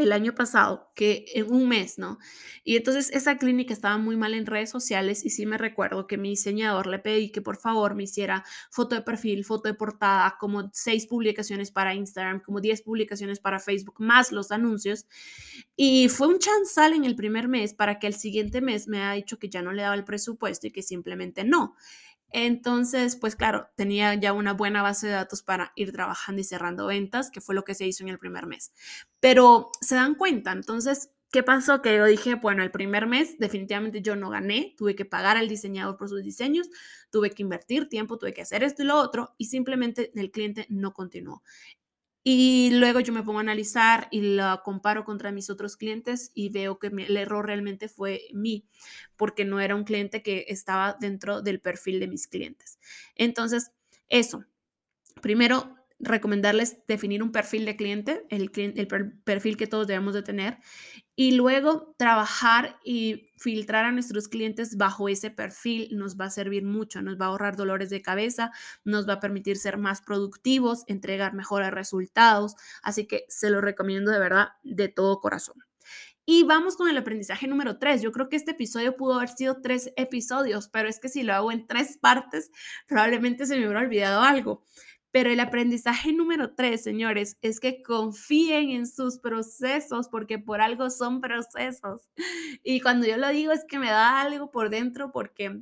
el 0.03 0.11
año 0.11 0.35
pasado, 0.35 0.91
que 0.95 1.25
en 1.33 1.51
un 1.51 1.67
mes, 1.67 1.97
¿no? 1.97 2.17
Y 2.63 2.77
entonces 2.77 3.09
esa 3.11 3.37
clínica 3.37 3.73
estaba 3.73 3.97
muy 3.97 4.17
mal 4.17 4.33
en 4.33 4.45
redes 4.45 4.69
sociales 4.69 5.25
y 5.25 5.29
sí 5.29 5.45
me 5.45 5.57
recuerdo 5.57 6.07
que 6.07 6.17
mi 6.17 6.29
diseñador 6.29 6.87
le 6.87 6.99
pedí 6.99 7.31
que 7.31 7.41
por 7.41 7.57
favor 7.57 7.95
me 7.95 8.03
hiciera 8.03 8.43
foto 8.71 8.95
de 8.95 9.01
perfil, 9.01 9.45
foto 9.45 9.69
de 9.69 9.75
portada, 9.75 10.35
como 10.39 10.69
seis 10.73 11.07
publicaciones 11.07 11.71
para 11.71 11.93
Instagram, 11.93 12.41
como 12.41 12.61
diez 12.61 12.81
publicaciones 12.81 13.39
para 13.39 13.59
Facebook, 13.59 13.95
más 13.99 14.31
los 14.31 14.51
anuncios. 14.51 15.05
Y 15.75 16.09
fue 16.09 16.27
un 16.27 16.39
chanzal 16.39 16.93
en 16.93 17.05
el 17.05 17.15
primer 17.15 17.47
mes 17.47 17.73
para 17.73 17.99
que 17.99 18.07
el 18.07 18.13
siguiente 18.13 18.61
mes 18.61 18.87
me 18.87 19.01
haya 19.01 19.13
dicho 19.13 19.39
que 19.39 19.49
ya 19.49 19.61
no 19.61 19.71
le 19.71 19.81
daba 19.83 19.95
el 19.95 20.03
presupuesto 20.03 20.67
y 20.67 20.71
que 20.71 20.81
simplemente 20.81 21.43
no. 21.43 21.75
Entonces, 22.31 23.15
pues 23.15 23.35
claro, 23.35 23.69
tenía 23.75 24.13
ya 24.15 24.33
una 24.33 24.53
buena 24.53 24.81
base 24.81 25.07
de 25.07 25.13
datos 25.13 25.41
para 25.43 25.71
ir 25.75 25.91
trabajando 25.91 26.41
y 26.41 26.43
cerrando 26.43 26.87
ventas, 26.87 27.31
que 27.31 27.41
fue 27.41 27.55
lo 27.55 27.63
que 27.63 27.75
se 27.75 27.85
hizo 27.87 28.03
en 28.03 28.09
el 28.09 28.19
primer 28.19 28.45
mes. 28.45 28.71
Pero 29.19 29.71
se 29.81 29.95
dan 29.95 30.15
cuenta, 30.15 30.51
entonces, 30.51 31.11
¿qué 31.31 31.43
pasó? 31.43 31.81
Que 31.81 31.95
yo 31.95 32.05
dije, 32.05 32.35
bueno, 32.35 32.63
el 32.63 32.71
primer 32.71 33.07
mes 33.07 33.37
definitivamente 33.39 34.01
yo 34.01 34.15
no 34.15 34.29
gané, 34.29 34.73
tuve 34.77 34.95
que 34.95 35.05
pagar 35.05 35.37
al 35.37 35.47
diseñador 35.49 35.97
por 35.97 36.09
sus 36.09 36.23
diseños, 36.23 36.69
tuve 37.11 37.31
que 37.31 37.43
invertir 37.43 37.89
tiempo, 37.89 38.17
tuve 38.17 38.33
que 38.33 38.41
hacer 38.41 38.63
esto 38.63 38.83
y 38.83 38.85
lo 38.85 38.97
otro, 38.97 39.35
y 39.37 39.45
simplemente 39.45 40.11
el 40.15 40.31
cliente 40.31 40.65
no 40.69 40.93
continuó. 40.93 41.43
Y 42.31 42.69
luego 42.73 42.99
yo 42.99 43.11
me 43.11 43.23
pongo 43.23 43.39
a 43.39 43.41
analizar 43.41 44.07
y 44.11 44.21
la 44.21 44.61
comparo 44.63 45.03
contra 45.03 45.31
mis 45.31 45.49
otros 45.49 45.75
clientes 45.75 46.29
y 46.35 46.49
veo 46.49 46.77
que 46.77 46.85
el 46.85 47.17
error 47.17 47.43
realmente 47.43 47.89
fue 47.89 48.27
mí, 48.33 48.67
porque 49.15 49.45
no 49.45 49.59
era 49.59 49.75
un 49.75 49.83
cliente 49.83 50.21
que 50.21 50.45
estaba 50.47 50.95
dentro 50.99 51.41
del 51.41 51.59
perfil 51.59 51.99
de 51.99 52.07
mis 52.07 52.27
clientes. 52.27 52.77
Entonces, 53.15 53.71
eso. 54.09 54.45
Primero, 55.23 55.75
recomendarles 55.99 56.77
definir 56.87 57.21
un 57.21 57.31
perfil 57.31 57.65
de 57.65 57.75
cliente, 57.75 58.25
el, 58.29 58.49
perfil 59.23 59.57
que 59.57 59.67
todos 59.67 59.87
debemos 59.87 60.13
de 60.13 60.23
tener, 60.23 60.57
y 61.15 61.33
luego 61.33 61.93
trabajar 61.97 62.79
y 62.83 63.31
filtrar 63.37 63.85
a 63.85 63.91
nuestros 63.91 64.29
clientes 64.29 64.77
bajo 64.77 65.09
ese 65.09 65.31
perfil 65.31 65.89
nos 65.91 66.17
va 66.17 66.25
a 66.25 66.29
servir 66.29 66.63
mucho, 66.63 67.01
nos 67.01 67.19
va 67.19 67.25
a 67.25 67.29
ahorrar 67.29 67.57
dolores 67.57 67.89
de 67.89 68.01
cabeza, 68.01 68.51
nos 68.85 69.07
va 69.07 69.13
a 69.13 69.19
permitir 69.19 69.57
ser 69.57 69.77
más 69.77 70.01
productivos, 70.01 70.85
entregar 70.87 71.33
mejores 71.33 71.71
resultados, 71.71 72.55
así 72.81 73.05
que 73.05 73.25
se 73.27 73.49
lo 73.49 73.59
recomiendo 73.59 74.11
de 74.11 74.19
verdad 74.19 74.49
de 74.63 74.87
todo 74.87 75.19
corazón. 75.19 75.57
Y 76.31 76.43
vamos 76.43 76.77
con 76.77 76.87
el 76.87 76.95
aprendizaje 76.95 77.47
número 77.47 77.79
tres. 77.79 78.03
Yo 78.03 78.11
creo 78.11 78.29
que 78.29 78.35
este 78.35 78.51
episodio 78.51 78.95
pudo 78.95 79.15
haber 79.15 79.29
sido 79.29 79.61
tres 79.63 79.91
episodios, 79.97 80.69
pero 80.69 80.87
es 80.87 80.99
que 80.99 81.09
si 81.09 81.23
lo 81.23 81.33
hago 81.33 81.51
en 81.51 81.65
tres 81.65 81.97
partes, 81.97 82.51
probablemente 82.87 83.47
se 83.47 83.55
me 83.57 83.65
hubiera 83.65 83.79
olvidado 83.79 84.21
algo. 84.21 84.63
Pero 85.11 85.31
el 85.31 85.39
aprendizaje 85.39 86.13
número 86.13 86.53
tres, 86.53 86.83
señores, 86.83 87.37
es 87.41 87.59
que 87.59 87.81
confíen 87.81 88.69
en 88.69 88.87
sus 88.87 89.17
procesos 89.17 90.07
porque 90.09 90.39
por 90.39 90.61
algo 90.61 90.89
son 90.89 91.21
procesos. 91.21 92.09
Y 92.63 92.81
cuando 92.81 93.07
yo 93.07 93.17
lo 93.17 93.29
digo 93.29 93.51
es 93.51 93.65
que 93.67 93.79
me 93.79 93.89
da 93.89 94.21
algo 94.21 94.51
por 94.51 94.69
dentro 94.69 95.11
porque 95.11 95.61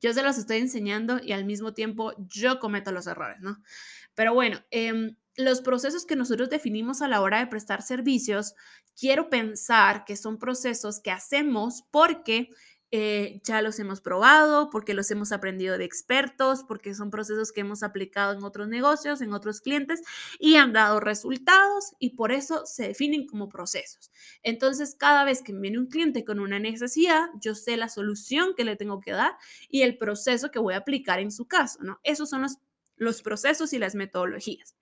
yo 0.00 0.12
se 0.12 0.22
los 0.22 0.38
estoy 0.38 0.58
enseñando 0.58 1.20
y 1.22 1.32
al 1.32 1.44
mismo 1.44 1.74
tiempo 1.74 2.12
yo 2.18 2.60
cometo 2.60 2.92
los 2.92 3.06
errores, 3.06 3.40
¿no? 3.40 3.60
Pero 4.14 4.32
bueno, 4.34 4.60
eh, 4.70 5.16
los 5.36 5.60
procesos 5.60 6.04
que 6.04 6.16
nosotros 6.16 6.50
definimos 6.50 7.00
a 7.00 7.08
la 7.08 7.20
hora 7.20 7.38
de 7.38 7.46
prestar 7.46 7.82
servicios, 7.82 8.54
quiero 8.98 9.30
pensar 9.30 10.04
que 10.04 10.16
son 10.16 10.38
procesos 10.38 11.00
que 11.00 11.12
hacemos 11.12 11.84
porque 11.90 12.50
eh, 12.90 13.42
ya 13.44 13.60
los 13.60 13.78
hemos 13.78 14.00
probado, 14.00 14.70
porque 14.70 14.94
los 14.94 15.10
hemos 15.10 15.30
aprendido 15.32 15.76
de 15.76 15.84
expertos, 15.84 16.64
porque 16.66 16.94
son 16.94 17.10
procesos 17.10 17.52
que 17.52 17.60
hemos 17.60 17.82
aplicado 17.82 18.32
en 18.32 18.42
otros 18.42 18.68
negocios, 18.68 19.20
en 19.20 19.34
otros 19.34 19.60
clientes 19.60 20.00
y 20.38 20.56
han 20.56 20.72
dado 20.72 20.98
resultados 20.98 21.94
y 21.98 22.16
por 22.16 22.32
eso 22.32 22.64
se 22.64 22.88
definen 22.88 23.26
como 23.26 23.50
procesos. 23.50 24.10
Entonces, 24.42 24.94
cada 24.94 25.24
vez 25.24 25.42
que 25.42 25.52
viene 25.52 25.78
un 25.78 25.88
cliente 25.88 26.24
con 26.24 26.40
una 26.40 26.58
necesidad, 26.58 27.26
yo 27.42 27.54
sé 27.54 27.76
la 27.76 27.90
solución 27.90 28.54
que 28.56 28.64
le 28.64 28.76
tengo 28.76 29.00
que 29.00 29.12
dar 29.12 29.36
y 29.68 29.82
el 29.82 29.98
proceso 29.98 30.50
que 30.50 30.58
voy 30.58 30.72
a 30.72 30.78
aplicar 30.78 31.20
en 31.20 31.30
su 31.30 31.46
caso, 31.46 31.80
¿no? 31.82 32.00
Esos 32.04 32.30
son 32.30 32.42
los, 32.42 32.56
los 32.96 33.20
procesos 33.20 33.74
y 33.74 33.78
las 33.78 33.94
metodologías. 33.94 34.76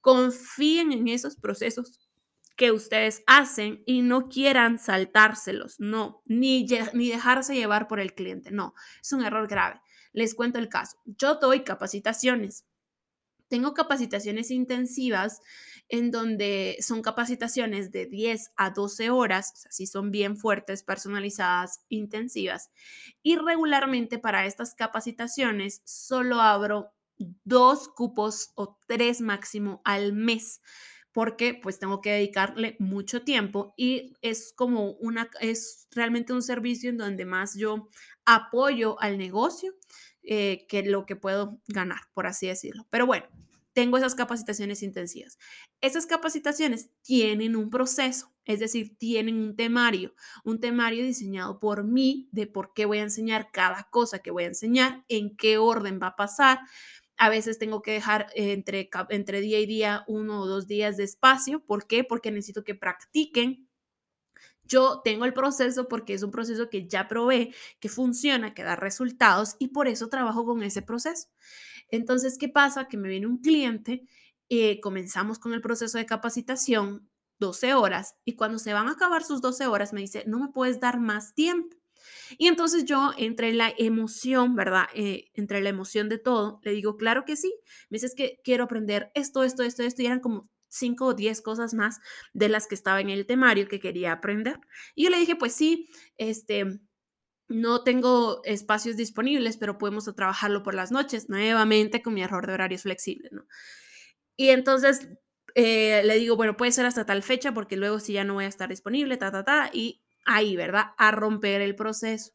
Confíen 0.00 0.92
en 0.92 1.06
esos 1.08 1.36
procesos 1.36 2.05
que 2.56 2.72
ustedes 2.72 3.22
hacen 3.26 3.82
y 3.86 4.02
no 4.02 4.28
quieran 4.28 4.78
saltárselos, 4.78 5.78
no, 5.78 6.22
ni, 6.24 6.66
ni 6.94 7.10
dejarse 7.10 7.54
llevar 7.54 7.86
por 7.86 8.00
el 8.00 8.14
cliente, 8.14 8.50
no, 8.50 8.74
es 9.00 9.12
un 9.12 9.24
error 9.24 9.46
grave. 9.46 9.80
Les 10.12 10.34
cuento 10.34 10.58
el 10.58 10.70
caso. 10.70 10.96
Yo 11.04 11.34
doy 11.34 11.62
capacitaciones. 11.62 12.64
Tengo 13.48 13.74
capacitaciones 13.74 14.50
intensivas 14.50 15.42
en 15.88 16.10
donde 16.10 16.78
son 16.80 17.02
capacitaciones 17.02 17.92
de 17.92 18.06
10 18.06 18.52
a 18.56 18.70
12 18.70 19.10
horas, 19.10 19.52
o 19.54 19.56
sea, 19.58 19.70
sí 19.70 19.86
son 19.86 20.10
bien 20.10 20.36
fuertes, 20.36 20.82
personalizadas, 20.82 21.84
intensivas. 21.88 22.70
Y 23.22 23.36
regularmente 23.36 24.18
para 24.18 24.46
estas 24.46 24.74
capacitaciones 24.74 25.82
solo 25.84 26.40
abro 26.40 26.92
dos 27.44 27.88
cupos 27.88 28.52
o 28.54 28.78
tres 28.86 29.20
máximo 29.20 29.80
al 29.84 30.12
mes 30.12 30.60
porque 31.16 31.54
pues 31.54 31.78
tengo 31.78 32.02
que 32.02 32.10
dedicarle 32.10 32.76
mucho 32.78 33.22
tiempo 33.22 33.72
y 33.74 34.12
es 34.20 34.52
como 34.54 34.90
una, 35.00 35.30
es 35.40 35.88
realmente 35.90 36.34
un 36.34 36.42
servicio 36.42 36.90
en 36.90 36.98
donde 36.98 37.24
más 37.24 37.54
yo 37.56 37.88
apoyo 38.26 39.00
al 39.00 39.16
negocio 39.16 39.72
eh, 40.22 40.66
que 40.68 40.82
lo 40.82 41.06
que 41.06 41.16
puedo 41.16 41.58
ganar, 41.68 42.00
por 42.12 42.26
así 42.26 42.48
decirlo. 42.48 42.86
Pero 42.90 43.06
bueno, 43.06 43.24
tengo 43.72 43.96
esas 43.96 44.14
capacitaciones 44.14 44.82
intensivas. 44.82 45.38
Esas 45.80 46.04
capacitaciones 46.04 46.90
tienen 47.00 47.56
un 47.56 47.70
proceso, 47.70 48.34
es 48.44 48.60
decir, 48.60 48.98
tienen 48.98 49.40
un 49.40 49.56
temario, 49.56 50.12
un 50.44 50.60
temario 50.60 51.02
diseñado 51.02 51.60
por 51.60 51.84
mí 51.84 52.28
de 52.30 52.46
por 52.46 52.74
qué 52.74 52.84
voy 52.84 52.98
a 52.98 53.04
enseñar 53.04 53.48
cada 53.52 53.88
cosa 53.90 54.18
que 54.18 54.30
voy 54.30 54.44
a 54.44 54.48
enseñar, 54.48 55.02
en 55.08 55.34
qué 55.34 55.56
orden 55.56 55.98
va 55.98 56.08
a 56.08 56.16
pasar, 56.16 56.58
a 57.16 57.28
veces 57.28 57.58
tengo 57.58 57.82
que 57.82 57.92
dejar 57.92 58.28
entre, 58.34 58.90
entre 59.10 59.40
día 59.40 59.60
y 59.60 59.66
día 59.66 60.04
uno 60.06 60.40
o 60.40 60.46
dos 60.46 60.66
días 60.66 60.96
de 60.96 61.04
espacio. 61.04 61.64
¿Por 61.64 61.86
qué? 61.86 62.04
Porque 62.04 62.30
necesito 62.30 62.64
que 62.64 62.74
practiquen. 62.74 63.68
Yo 64.64 65.00
tengo 65.04 65.24
el 65.24 65.32
proceso 65.32 65.88
porque 65.88 66.14
es 66.14 66.22
un 66.22 66.30
proceso 66.30 66.68
que 66.68 66.88
ya 66.88 67.08
probé, 67.08 67.54
que 67.80 67.88
funciona, 67.88 68.52
que 68.52 68.64
da 68.64 68.76
resultados 68.76 69.56
y 69.58 69.68
por 69.68 69.88
eso 69.88 70.08
trabajo 70.08 70.44
con 70.44 70.62
ese 70.62 70.82
proceso. 70.82 71.28
Entonces, 71.88 72.36
¿qué 72.36 72.48
pasa? 72.48 72.88
Que 72.88 72.96
me 72.96 73.08
viene 73.08 73.28
un 73.28 73.38
cliente, 73.38 74.06
eh, 74.48 74.80
comenzamos 74.80 75.38
con 75.38 75.52
el 75.54 75.60
proceso 75.60 75.98
de 75.98 76.06
capacitación, 76.06 77.08
12 77.38 77.74
horas, 77.74 78.16
y 78.24 78.34
cuando 78.34 78.58
se 78.58 78.72
van 78.72 78.88
a 78.88 78.92
acabar 78.92 79.22
sus 79.22 79.40
12 79.40 79.66
horas 79.66 79.92
me 79.92 80.00
dice, 80.00 80.24
no 80.26 80.40
me 80.40 80.48
puedes 80.48 80.80
dar 80.80 80.98
más 80.98 81.34
tiempo. 81.34 81.76
Y 82.38 82.48
entonces 82.48 82.84
yo, 82.84 83.12
entre 83.16 83.52
la 83.52 83.72
emoción, 83.78 84.54
¿verdad? 84.56 84.86
Eh, 84.94 85.30
entre 85.34 85.60
la 85.60 85.68
emoción 85.68 86.08
de 86.08 86.18
todo, 86.18 86.60
le 86.62 86.72
digo, 86.72 86.96
claro 86.96 87.24
que 87.24 87.36
sí. 87.36 87.54
Me 87.90 87.96
dices 87.96 88.14
que 88.14 88.40
quiero 88.44 88.64
aprender 88.64 89.10
esto, 89.14 89.42
esto, 89.44 89.62
esto, 89.62 89.82
esto, 89.82 90.02
y 90.02 90.06
eran 90.06 90.20
como 90.20 90.48
cinco 90.68 91.06
o 91.06 91.14
diez 91.14 91.40
cosas 91.40 91.74
más 91.74 92.00
de 92.32 92.48
las 92.48 92.66
que 92.66 92.74
estaba 92.74 93.00
en 93.00 93.10
el 93.10 93.26
temario 93.26 93.68
que 93.68 93.80
quería 93.80 94.12
aprender. 94.12 94.60
Y 94.94 95.04
yo 95.04 95.10
le 95.10 95.18
dije, 95.18 95.36
pues 95.36 95.54
sí, 95.54 95.88
este, 96.18 96.80
no 97.48 97.84
tengo 97.84 98.42
espacios 98.44 98.96
disponibles, 98.96 99.56
pero 99.56 99.78
podemos 99.78 100.04
trabajarlo 100.14 100.62
por 100.62 100.74
las 100.74 100.90
noches, 100.90 101.28
nuevamente 101.28 102.02
con 102.02 102.14
mi 102.14 102.22
error 102.22 102.46
de 102.46 102.54
horarios 102.54 102.82
flexibles, 102.82 103.32
¿no? 103.32 103.46
Y 104.36 104.50
entonces 104.50 105.08
eh, 105.54 106.02
le 106.04 106.16
digo, 106.16 106.36
bueno, 106.36 106.56
puede 106.56 106.72
ser 106.72 106.86
hasta 106.86 107.06
tal 107.06 107.22
fecha, 107.22 107.54
porque 107.54 107.76
luego 107.76 108.00
si 108.00 108.12
ya 108.14 108.24
no 108.24 108.34
voy 108.34 108.44
a 108.44 108.48
estar 108.48 108.68
disponible, 108.68 109.16
ta, 109.16 109.30
ta, 109.32 109.44
ta, 109.44 109.70
y 109.72 110.02
ahí, 110.26 110.56
¿verdad? 110.56 110.86
A 110.98 111.10
romper 111.12 111.62
el 111.62 111.74
proceso. 111.74 112.32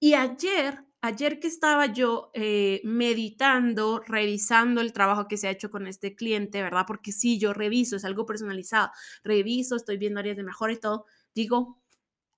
Y 0.00 0.14
ayer, 0.14 0.84
ayer 1.02 1.40
que 1.40 1.48
estaba 1.48 1.86
yo 1.86 2.30
eh, 2.34 2.80
meditando, 2.84 4.00
revisando 4.06 4.80
el 4.80 4.92
trabajo 4.92 5.28
que 5.28 5.36
se 5.36 5.48
ha 5.48 5.50
hecho 5.50 5.70
con 5.70 5.86
este 5.86 6.14
cliente, 6.14 6.62
¿verdad? 6.62 6.84
Porque 6.86 7.12
sí, 7.12 7.38
yo 7.38 7.52
reviso, 7.52 7.96
es 7.96 8.04
algo 8.04 8.24
personalizado, 8.26 8.90
reviso, 9.22 9.76
estoy 9.76 9.98
viendo 9.98 10.20
áreas 10.20 10.36
de 10.38 10.44
mejora 10.44 10.72
y 10.72 10.80
todo, 10.80 11.04
digo, 11.34 11.82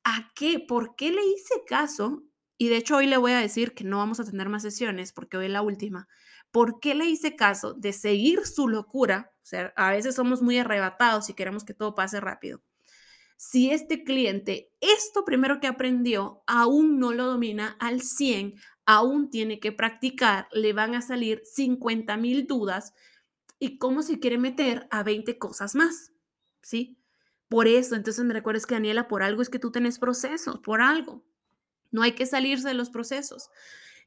¿a 0.04 0.32
qué? 0.34 0.58
¿Por 0.60 0.96
qué 0.96 1.12
le 1.12 1.24
hice 1.24 1.62
caso? 1.66 2.24
Y 2.58 2.68
de 2.68 2.78
hecho 2.78 2.96
hoy 2.96 3.06
le 3.06 3.16
voy 3.16 3.32
a 3.32 3.38
decir 3.38 3.74
que 3.74 3.84
no 3.84 3.98
vamos 3.98 4.20
a 4.20 4.24
tener 4.24 4.48
más 4.48 4.62
sesiones 4.62 5.12
porque 5.12 5.36
hoy 5.36 5.46
es 5.46 5.52
la 5.52 5.62
última. 5.62 6.08
¿Por 6.50 6.80
qué 6.80 6.94
le 6.94 7.06
hice 7.06 7.36
caso 7.36 7.74
de 7.74 7.92
seguir 7.92 8.46
su 8.46 8.68
locura? 8.68 9.32
O 9.36 9.46
sea, 9.46 9.72
a 9.76 9.90
veces 9.90 10.14
somos 10.16 10.42
muy 10.42 10.58
arrebatados 10.58 11.30
y 11.30 11.34
queremos 11.34 11.64
que 11.64 11.74
todo 11.74 11.94
pase 11.94 12.20
rápido 12.20 12.62
si 13.44 13.72
este 13.72 14.04
cliente, 14.04 14.70
esto 14.80 15.24
primero 15.24 15.58
que 15.58 15.66
aprendió, 15.66 16.44
aún 16.46 17.00
no 17.00 17.12
lo 17.12 17.26
domina 17.26 17.76
al 17.80 18.00
100, 18.00 18.54
aún 18.86 19.30
tiene 19.30 19.58
que 19.58 19.72
practicar, 19.72 20.46
le 20.52 20.72
van 20.72 20.94
a 20.94 21.02
salir 21.02 21.42
50 21.44 22.16
mil 22.18 22.46
dudas 22.46 22.94
y 23.58 23.78
cómo 23.78 24.02
se 24.02 24.20
quiere 24.20 24.38
meter 24.38 24.86
a 24.92 25.02
20 25.02 25.38
cosas 25.38 25.74
más, 25.74 26.12
¿sí? 26.62 26.96
Por 27.48 27.66
eso, 27.66 27.96
entonces 27.96 28.24
me 28.24 28.32
recuerdas 28.32 28.64
que 28.64 28.76
Daniela, 28.76 29.08
por 29.08 29.24
algo 29.24 29.42
es 29.42 29.50
que 29.50 29.58
tú 29.58 29.72
tenés 29.72 29.98
procesos, 29.98 30.60
por 30.60 30.80
algo. 30.80 31.24
No 31.90 32.02
hay 32.02 32.12
que 32.12 32.26
salirse 32.26 32.68
de 32.68 32.74
los 32.74 32.90
procesos. 32.90 33.50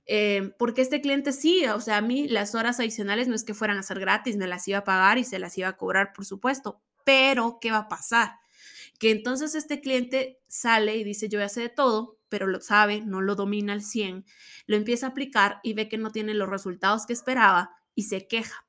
Eh, 0.06 0.54
porque 0.58 0.82
este 0.82 1.02
cliente 1.02 1.34
sí, 1.34 1.65
o 1.65 1.82
sea, 1.82 1.98
a 1.98 2.02
mí 2.02 2.30
las 2.30 2.56
horas 2.56 2.80
adicionales 2.80 3.28
no 3.28 3.36
es 3.36 3.43
que 3.43 3.54
fueran 3.54 3.80
a 3.80 3.84
ser 3.84 4.00
gratis, 4.00 4.38
me 4.38 4.48
las 4.48 4.65
iba 4.69 4.78
a 4.78 4.86
pagar 4.86 5.17
y 5.17 5.26
se 5.26 5.39
las 5.39 5.58
iba 5.58 5.67
a 5.67 5.76
cobrar, 5.76 6.13
por 6.13 6.24
supuesto, 6.26 6.82
pero 7.04 7.58
¿qué 7.60 7.71
va 7.71 7.80
a 7.80 7.89
pasar? 7.89 8.45
Que 9.00 9.12
entonces 9.12 9.56
este 9.56 9.82
cliente 9.82 10.40
sale 10.48 10.98
y 10.98 11.04
dice, 11.04 11.30
yo 11.30 11.40
ya 11.40 11.50
sé 11.50 11.62
de 11.62 11.70
todo, 11.70 12.20
pero 12.30 12.48
lo 12.48 12.62
sabe, 12.62 13.02
no 13.02 13.22
lo 13.22 13.36
domina 13.36 13.74
al 13.74 13.82
100, 13.82 14.26
lo 14.68 14.76
empieza 14.76 15.08
a 15.08 15.10
aplicar 15.10 15.60
y 15.64 15.74
ve 15.74 15.90
que 15.90 15.98
no 15.98 16.12
tiene 16.12 16.34
los 16.34 16.50
resultados 16.50 17.06
que 17.06 17.14
esperaba 17.14 17.72
y 17.94 18.04
se 18.04 18.28
queja. 18.28 18.66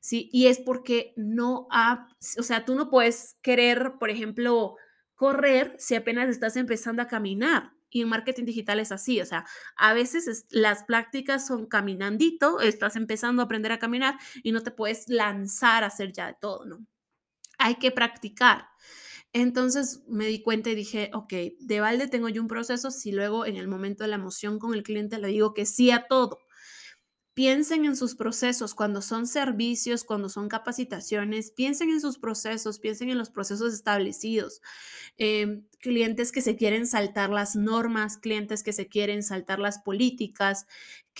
Sí, 0.00 0.28
y 0.32 0.46
es 0.46 0.58
porque 0.58 1.12
no 1.16 1.66
ha, 1.70 2.08
o 2.38 2.42
sea, 2.42 2.64
tú 2.64 2.74
no 2.74 2.90
puedes 2.90 3.38
querer, 3.42 3.94
por 3.98 4.10
ejemplo, 4.10 4.76
correr 5.14 5.76
si 5.78 5.94
apenas 5.94 6.28
estás 6.28 6.56
empezando 6.56 7.02
a 7.02 7.08
caminar. 7.08 7.72
Y 7.92 8.02
en 8.02 8.08
marketing 8.08 8.44
digital 8.44 8.78
es 8.78 8.92
así, 8.92 9.20
o 9.20 9.26
sea, 9.26 9.44
a 9.76 9.94
veces 9.94 10.46
las 10.50 10.84
prácticas 10.84 11.44
son 11.46 11.66
caminandito, 11.66 12.60
estás 12.60 12.94
empezando 12.94 13.42
a 13.42 13.46
aprender 13.46 13.72
a 13.72 13.80
caminar 13.80 14.16
y 14.44 14.52
no 14.52 14.62
te 14.62 14.70
puedes 14.70 15.08
lanzar 15.08 15.82
a 15.82 15.88
hacer 15.88 16.12
ya 16.12 16.28
de 16.28 16.36
todo, 16.40 16.64
¿no? 16.66 16.86
Hay 17.58 17.76
que 17.76 17.90
practicar. 17.90 18.68
Entonces 19.32 20.02
me 20.08 20.26
di 20.26 20.42
cuenta 20.42 20.70
y 20.70 20.74
dije, 20.74 21.10
ok, 21.14 21.32
de 21.60 21.80
balde 21.80 22.08
tengo 22.08 22.28
yo 22.28 22.42
un 22.42 22.48
proceso 22.48 22.90
si 22.90 23.12
luego 23.12 23.46
en 23.46 23.56
el 23.56 23.68
momento 23.68 24.02
de 24.04 24.08
la 24.10 24.16
emoción 24.16 24.58
con 24.58 24.74
el 24.74 24.82
cliente 24.82 25.18
le 25.18 25.28
digo 25.28 25.54
que 25.54 25.66
sí 25.66 25.90
a 25.92 26.06
todo. 26.08 26.40
Piensen 27.32 27.84
en 27.84 27.96
sus 27.96 28.16
procesos 28.16 28.74
cuando 28.74 29.00
son 29.02 29.26
servicios, 29.26 30.04
cuando 30.04 30.28
son 30.28 30.48
capacitaciones, 30.48 31.52
piensen 31.52 31.88
en 31.90 32.00
sus 32.00 32.18
procesos, 32.18 32.80
piensen 32.80 33.08
en 33.08 33.18
los 33.18 33.30
procesos 33.30 33.72
establecidos. 33.72 34.60
Em, 35.16 35.66
clientes 35.80 36.32
que 36.32 36.42
se 36.42 36.56
quieren 36.56 36.86
saltar 36.86 37.30
las 37.30 37.56
normas, 37.56 38.18
clientes 38.18 38.62
que 38.64 38.72
se 38.72 38.88
quieren 38.88 39.22
saltar 39.22 39.60
las 39.60 39.78
políticas, 39.80 40.66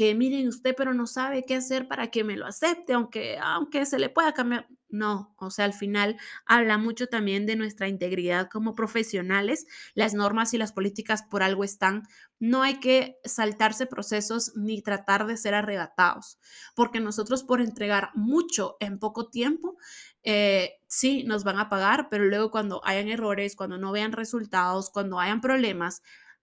que 0.00 0.14
miren 0.14 0.48
usted, 0.48 0.74
pero 0.74 0.94
no 0.94 1.06
sabe 1.06 1.44
qué 1.44 1.56
hacer 1.56 1.86
para 1.86 2.10
que 2.10 2.24
me 2.24 2.34
lo 2.34 2.46
acepte, 2.46 2.94
aunque, 2.94 3.36
aunque 3.38 3.84
se 3.84 3.98
le 3.98 4.08
pueda 4.08 4.32
cambiar. 4.32 4.66
No, 4.88 5.34
o 5.36 5.50
sea, 5.50 5.66
al 5.66 5.74
final 5.74 6.16
habla 6.46 6.78
mucho 6.78 7.08
también 7.08 7.44
de 7.44 7.54
nuestra 7.54 7.86
integridad 7.86 8.48
como 8.48 8.74
profesionales. 8.74 9.66
Las 9.92 10.14
normas 10.14 10.54
y 10.54 10.58
las 10.58 10.72
políticas 10.72 11.22
por 11.24 11.42
algo 11.42 11.64
están. 11.64 12.04
No 12.38 12.62
hay 12.62 12.80
que 12.80 13.18
saltarse 13.24 13.84
procesos 13.84 14.52
ni 14.56 14.80
tratar 14.80 15.26
de 15.26 15.36
ser 15.36 15.52
arrebatados, 15.52 16.38
porque 16.74 16.98
nosotros 16.98 17.44
por 17.44 17.60
entregar 17.60 18.08
mucho 18.14 18.78
en 18.80 18.98
poco 18.98 19.28
tiempo, 19.28 19.76
eh, 20.22 20.78
sí, 20.86 21.24
nos 21.24 21.44
van 21.44 21.58
a 21.58 21.68
pagar, 21.68 22.08
pero 22.10 22.24
luego 22.24 22.50
cuando 22.50 22.80
hayan 22.86 23.08
errores, 23.08 23.54
cuando 23.54 23.76
no 23.76 23.92
vean 23.92 24.12
resultados, 24.12 24.88
cuando 24.88 25.20
hayan 25.20 25.42
problemas, 25.42 26.00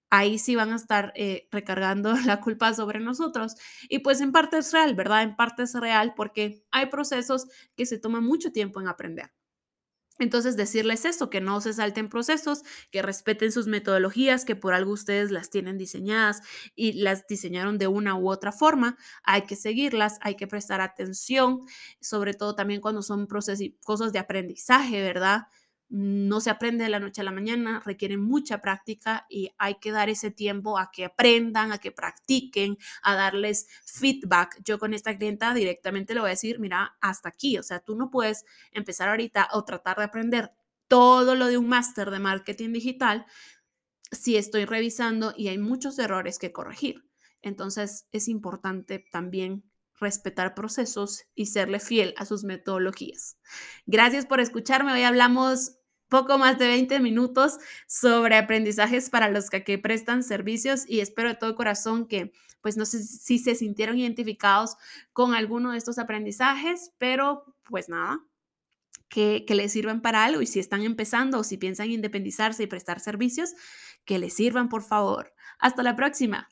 ahí 0.09 0.39
sí 0.39 0.55
van 0.55 0.71
a 0.71 0.75
estar 0.75 1.13
eh, 1.15 1.47
recargando 1.51 2.13
la 2.25 2.41
culpa 2.41 2.73
sobre 2.73 2.99
nosotros. 2.99 3.55
Y 3.89 3.99
pues 3.99 4.21
en 4.21 4.31
parte 4.31 4.57
es 4.57 4.71
real, 4.73 4.95
¿verdad? 4.95 5.23
En 5.23 5.35
parte 5.35 5.63
es 5.63 5.73
real 5.73 6.13
porque 6.15 6.63
hay 6.71 6.87
procesos 6.87 7.47
que 7.75 7.85
se 7.85 7.99
toman 7.99 8.23
mucho 8.23 8.51
tiempo 8.51 8.81
en 8.81 8.87
aprender. 8.87 9.31
Entonces, 10.19 10.57
decirles 10.57 11.05
eso, 11.05 11.29
que 11.29 11.41
no 11.41 11.61
se 11.61 11.73
salten 11.73 12.09
procesos, 12.09 12.63
que 12.91 13.03
respeten 13.03 13.51
sus 13.51 13.67
metodologías, 13.67 14.45
que 14.45 14.55
por 14.55 14.73
algo 14.73 14.91
ustedes 14.91 15.29
las 15.29 15.51
tienen 15.51 15.77
diseñadas 15.77 16.41
y 16.75 16.93
las 16.93 17.27
diseñaron 17.27 17.77
de 17.77 17.87
una 17.87 18.15
u 18.15 18.29
otra 18.29 18.51
forma, 18.51 18.97
hay 19.23 19.43
que 19.43 19.55
seguirlas, 19.55 20.17
hay 20.21 20.35
que 20.35 20.47
prestar 20.47 20.81
atención, 20.81 21.61
sobre 22.01 22.33
todo 22.33 22.55
también 22.55 22.81
cuando 22.81 23.03
son 23.03 23.27
procesos, 23.27 23.67
cosas 23.83 24.11
de 24.11 24.19
aprendizaje, 24.19 25.01
¿verdad? 25.01 25.43
No 25.89 26.41
se 26.41 26.49
aprende 26.49 26.83
de 26.83 26.89
la 26.89 26.99
noche 26.99 27.21
a 27.21 27.23
la 27.23 27.31
mañana, 27.31 27.81
requiere 27.85 28.17
mucha 28.17 28.61
práctica 28.61 29.25
y 29.29 29.51
hay 29.57 29.75
que 29.75 29.91
dar 29.91 30.09
ese 30.09 30.31
tiempo 30.31 30.77
a 30.77 30.91
que 30.91 31.05
aprendan, 31.05 31.71
a 31.71 31.77
que 31.77 31.91
practiquen, 31.91 32.77
a 33.03 33.15
darles 33.15 33.67
feedback. 33.85 34.61
Yo 34.63 34.79
con 34.79 34.93
esta 34.93 35.17
clienta 35.17 35.53
directamente 35.53 36.13
le 36.13 36.19
voy 36.19 36.27
a 36.27 36.31
decir, 36.31 36.59
mira, 36.59 36.97
hasta 37.01 37.29
aquí, 37.29 37.57
o 37.57 37.63
sea, 37.63 37.79
tú 37.79 37.95
no 37.95 38.09
puedes 38.09 38.45
empezar 38.71 39.09
ahorita 39.09 39.49
o 39.53 39.63
tratar 39.63 39.97
de 39.97 40.03
aprender 40.03 40.51
todo 40.87 41.35
lo 41.35 41.47
de 41.47 41.57
un 41.57 41.67
máster 41.67 42.11
de 42.11 42.19
marketing 42.19 42.73
digital 42.73 43.25
si 44.11 44.37
estoy 44.37 44.65
revisando 44.65 45.33
y 45.35 45.49
hay 45.49 45.57
muchos 45.57 45.99
errores 45.99 46.39
que 46.39 46.51
corregir. 46.51 47.03
Entonces 47.41 48.07
es 48.11 48.27
importante 48.27 49.05
también 49.11 49.63
respetar 49.99 50.55
procesos 50.55 51.25
y 51.35 51.47
serle 51.47 51.79
fiel 51.79 52.13
a 52.17 52.25
sus 52.25 52.43
metodologías. 52.43 53.37
Gracias 53.85 54.25
por 54.25 54.39
escucharme. 54.39 54.93
Hoy 54.93 55.03
hablamos 55.03 55.77
poco 56.09 56.37
más 56.37 56.57
de 56.57 56.67
20 56.67 56.99
minutos 56.99 57.57
sobre 57.87 58.37
aprendizajes 58.37 59.09
para 59.09 59.29
los 59.29 59.49
que, 59.49 59.77
prestan 59.77 60.23
servicios 60.23 60.83
y 60.87 61.01
espero 61.01 61.29
de 61.29 61.35
todo 61.35 61.55
corazón 61.55 62.07
que, 62.07 62.31
pues 62.61 62.77
no 62.77 62.85
sé 62.85 63.03
si 63.03 63.39
se 63.39 63.55
sintieron 63.55 63.97
identificados 63.97 64.77
con 65.13 65.33
alguno 65.33 65.71
de 65.71 65.77
estos 65.77 65.99
aprendizajes, 65.99 66.91
pero 66.97 67.55
pues 67.63 67.89
nada, 67.89 68.19
que, 69.09 69.45
que 69.45 69.55
les 69.55 69.71
sirvan 69.71 70.01
para 70.01 70.23
algo 70.23 70.41
y 70.41 70.47
si 70.47 70.59
están 70.59 70.83
empezando 70.83 71.39
o 71.39 71.43
si 71.43 71.57
piensan 71.57 71.91
independizarse 71.91 72.63
y 72.63 72.67
prestar 72.67 72.99
servicios, 72.99 73.53
que 74.05 74.19
les 74.19 74.33
sirvan 74.33 74.69
por 74.69 74.83
favor. 74.83 75.33
Hasta 75.59 75.83
la 75.83 75.95
próxima. 75.95 76.49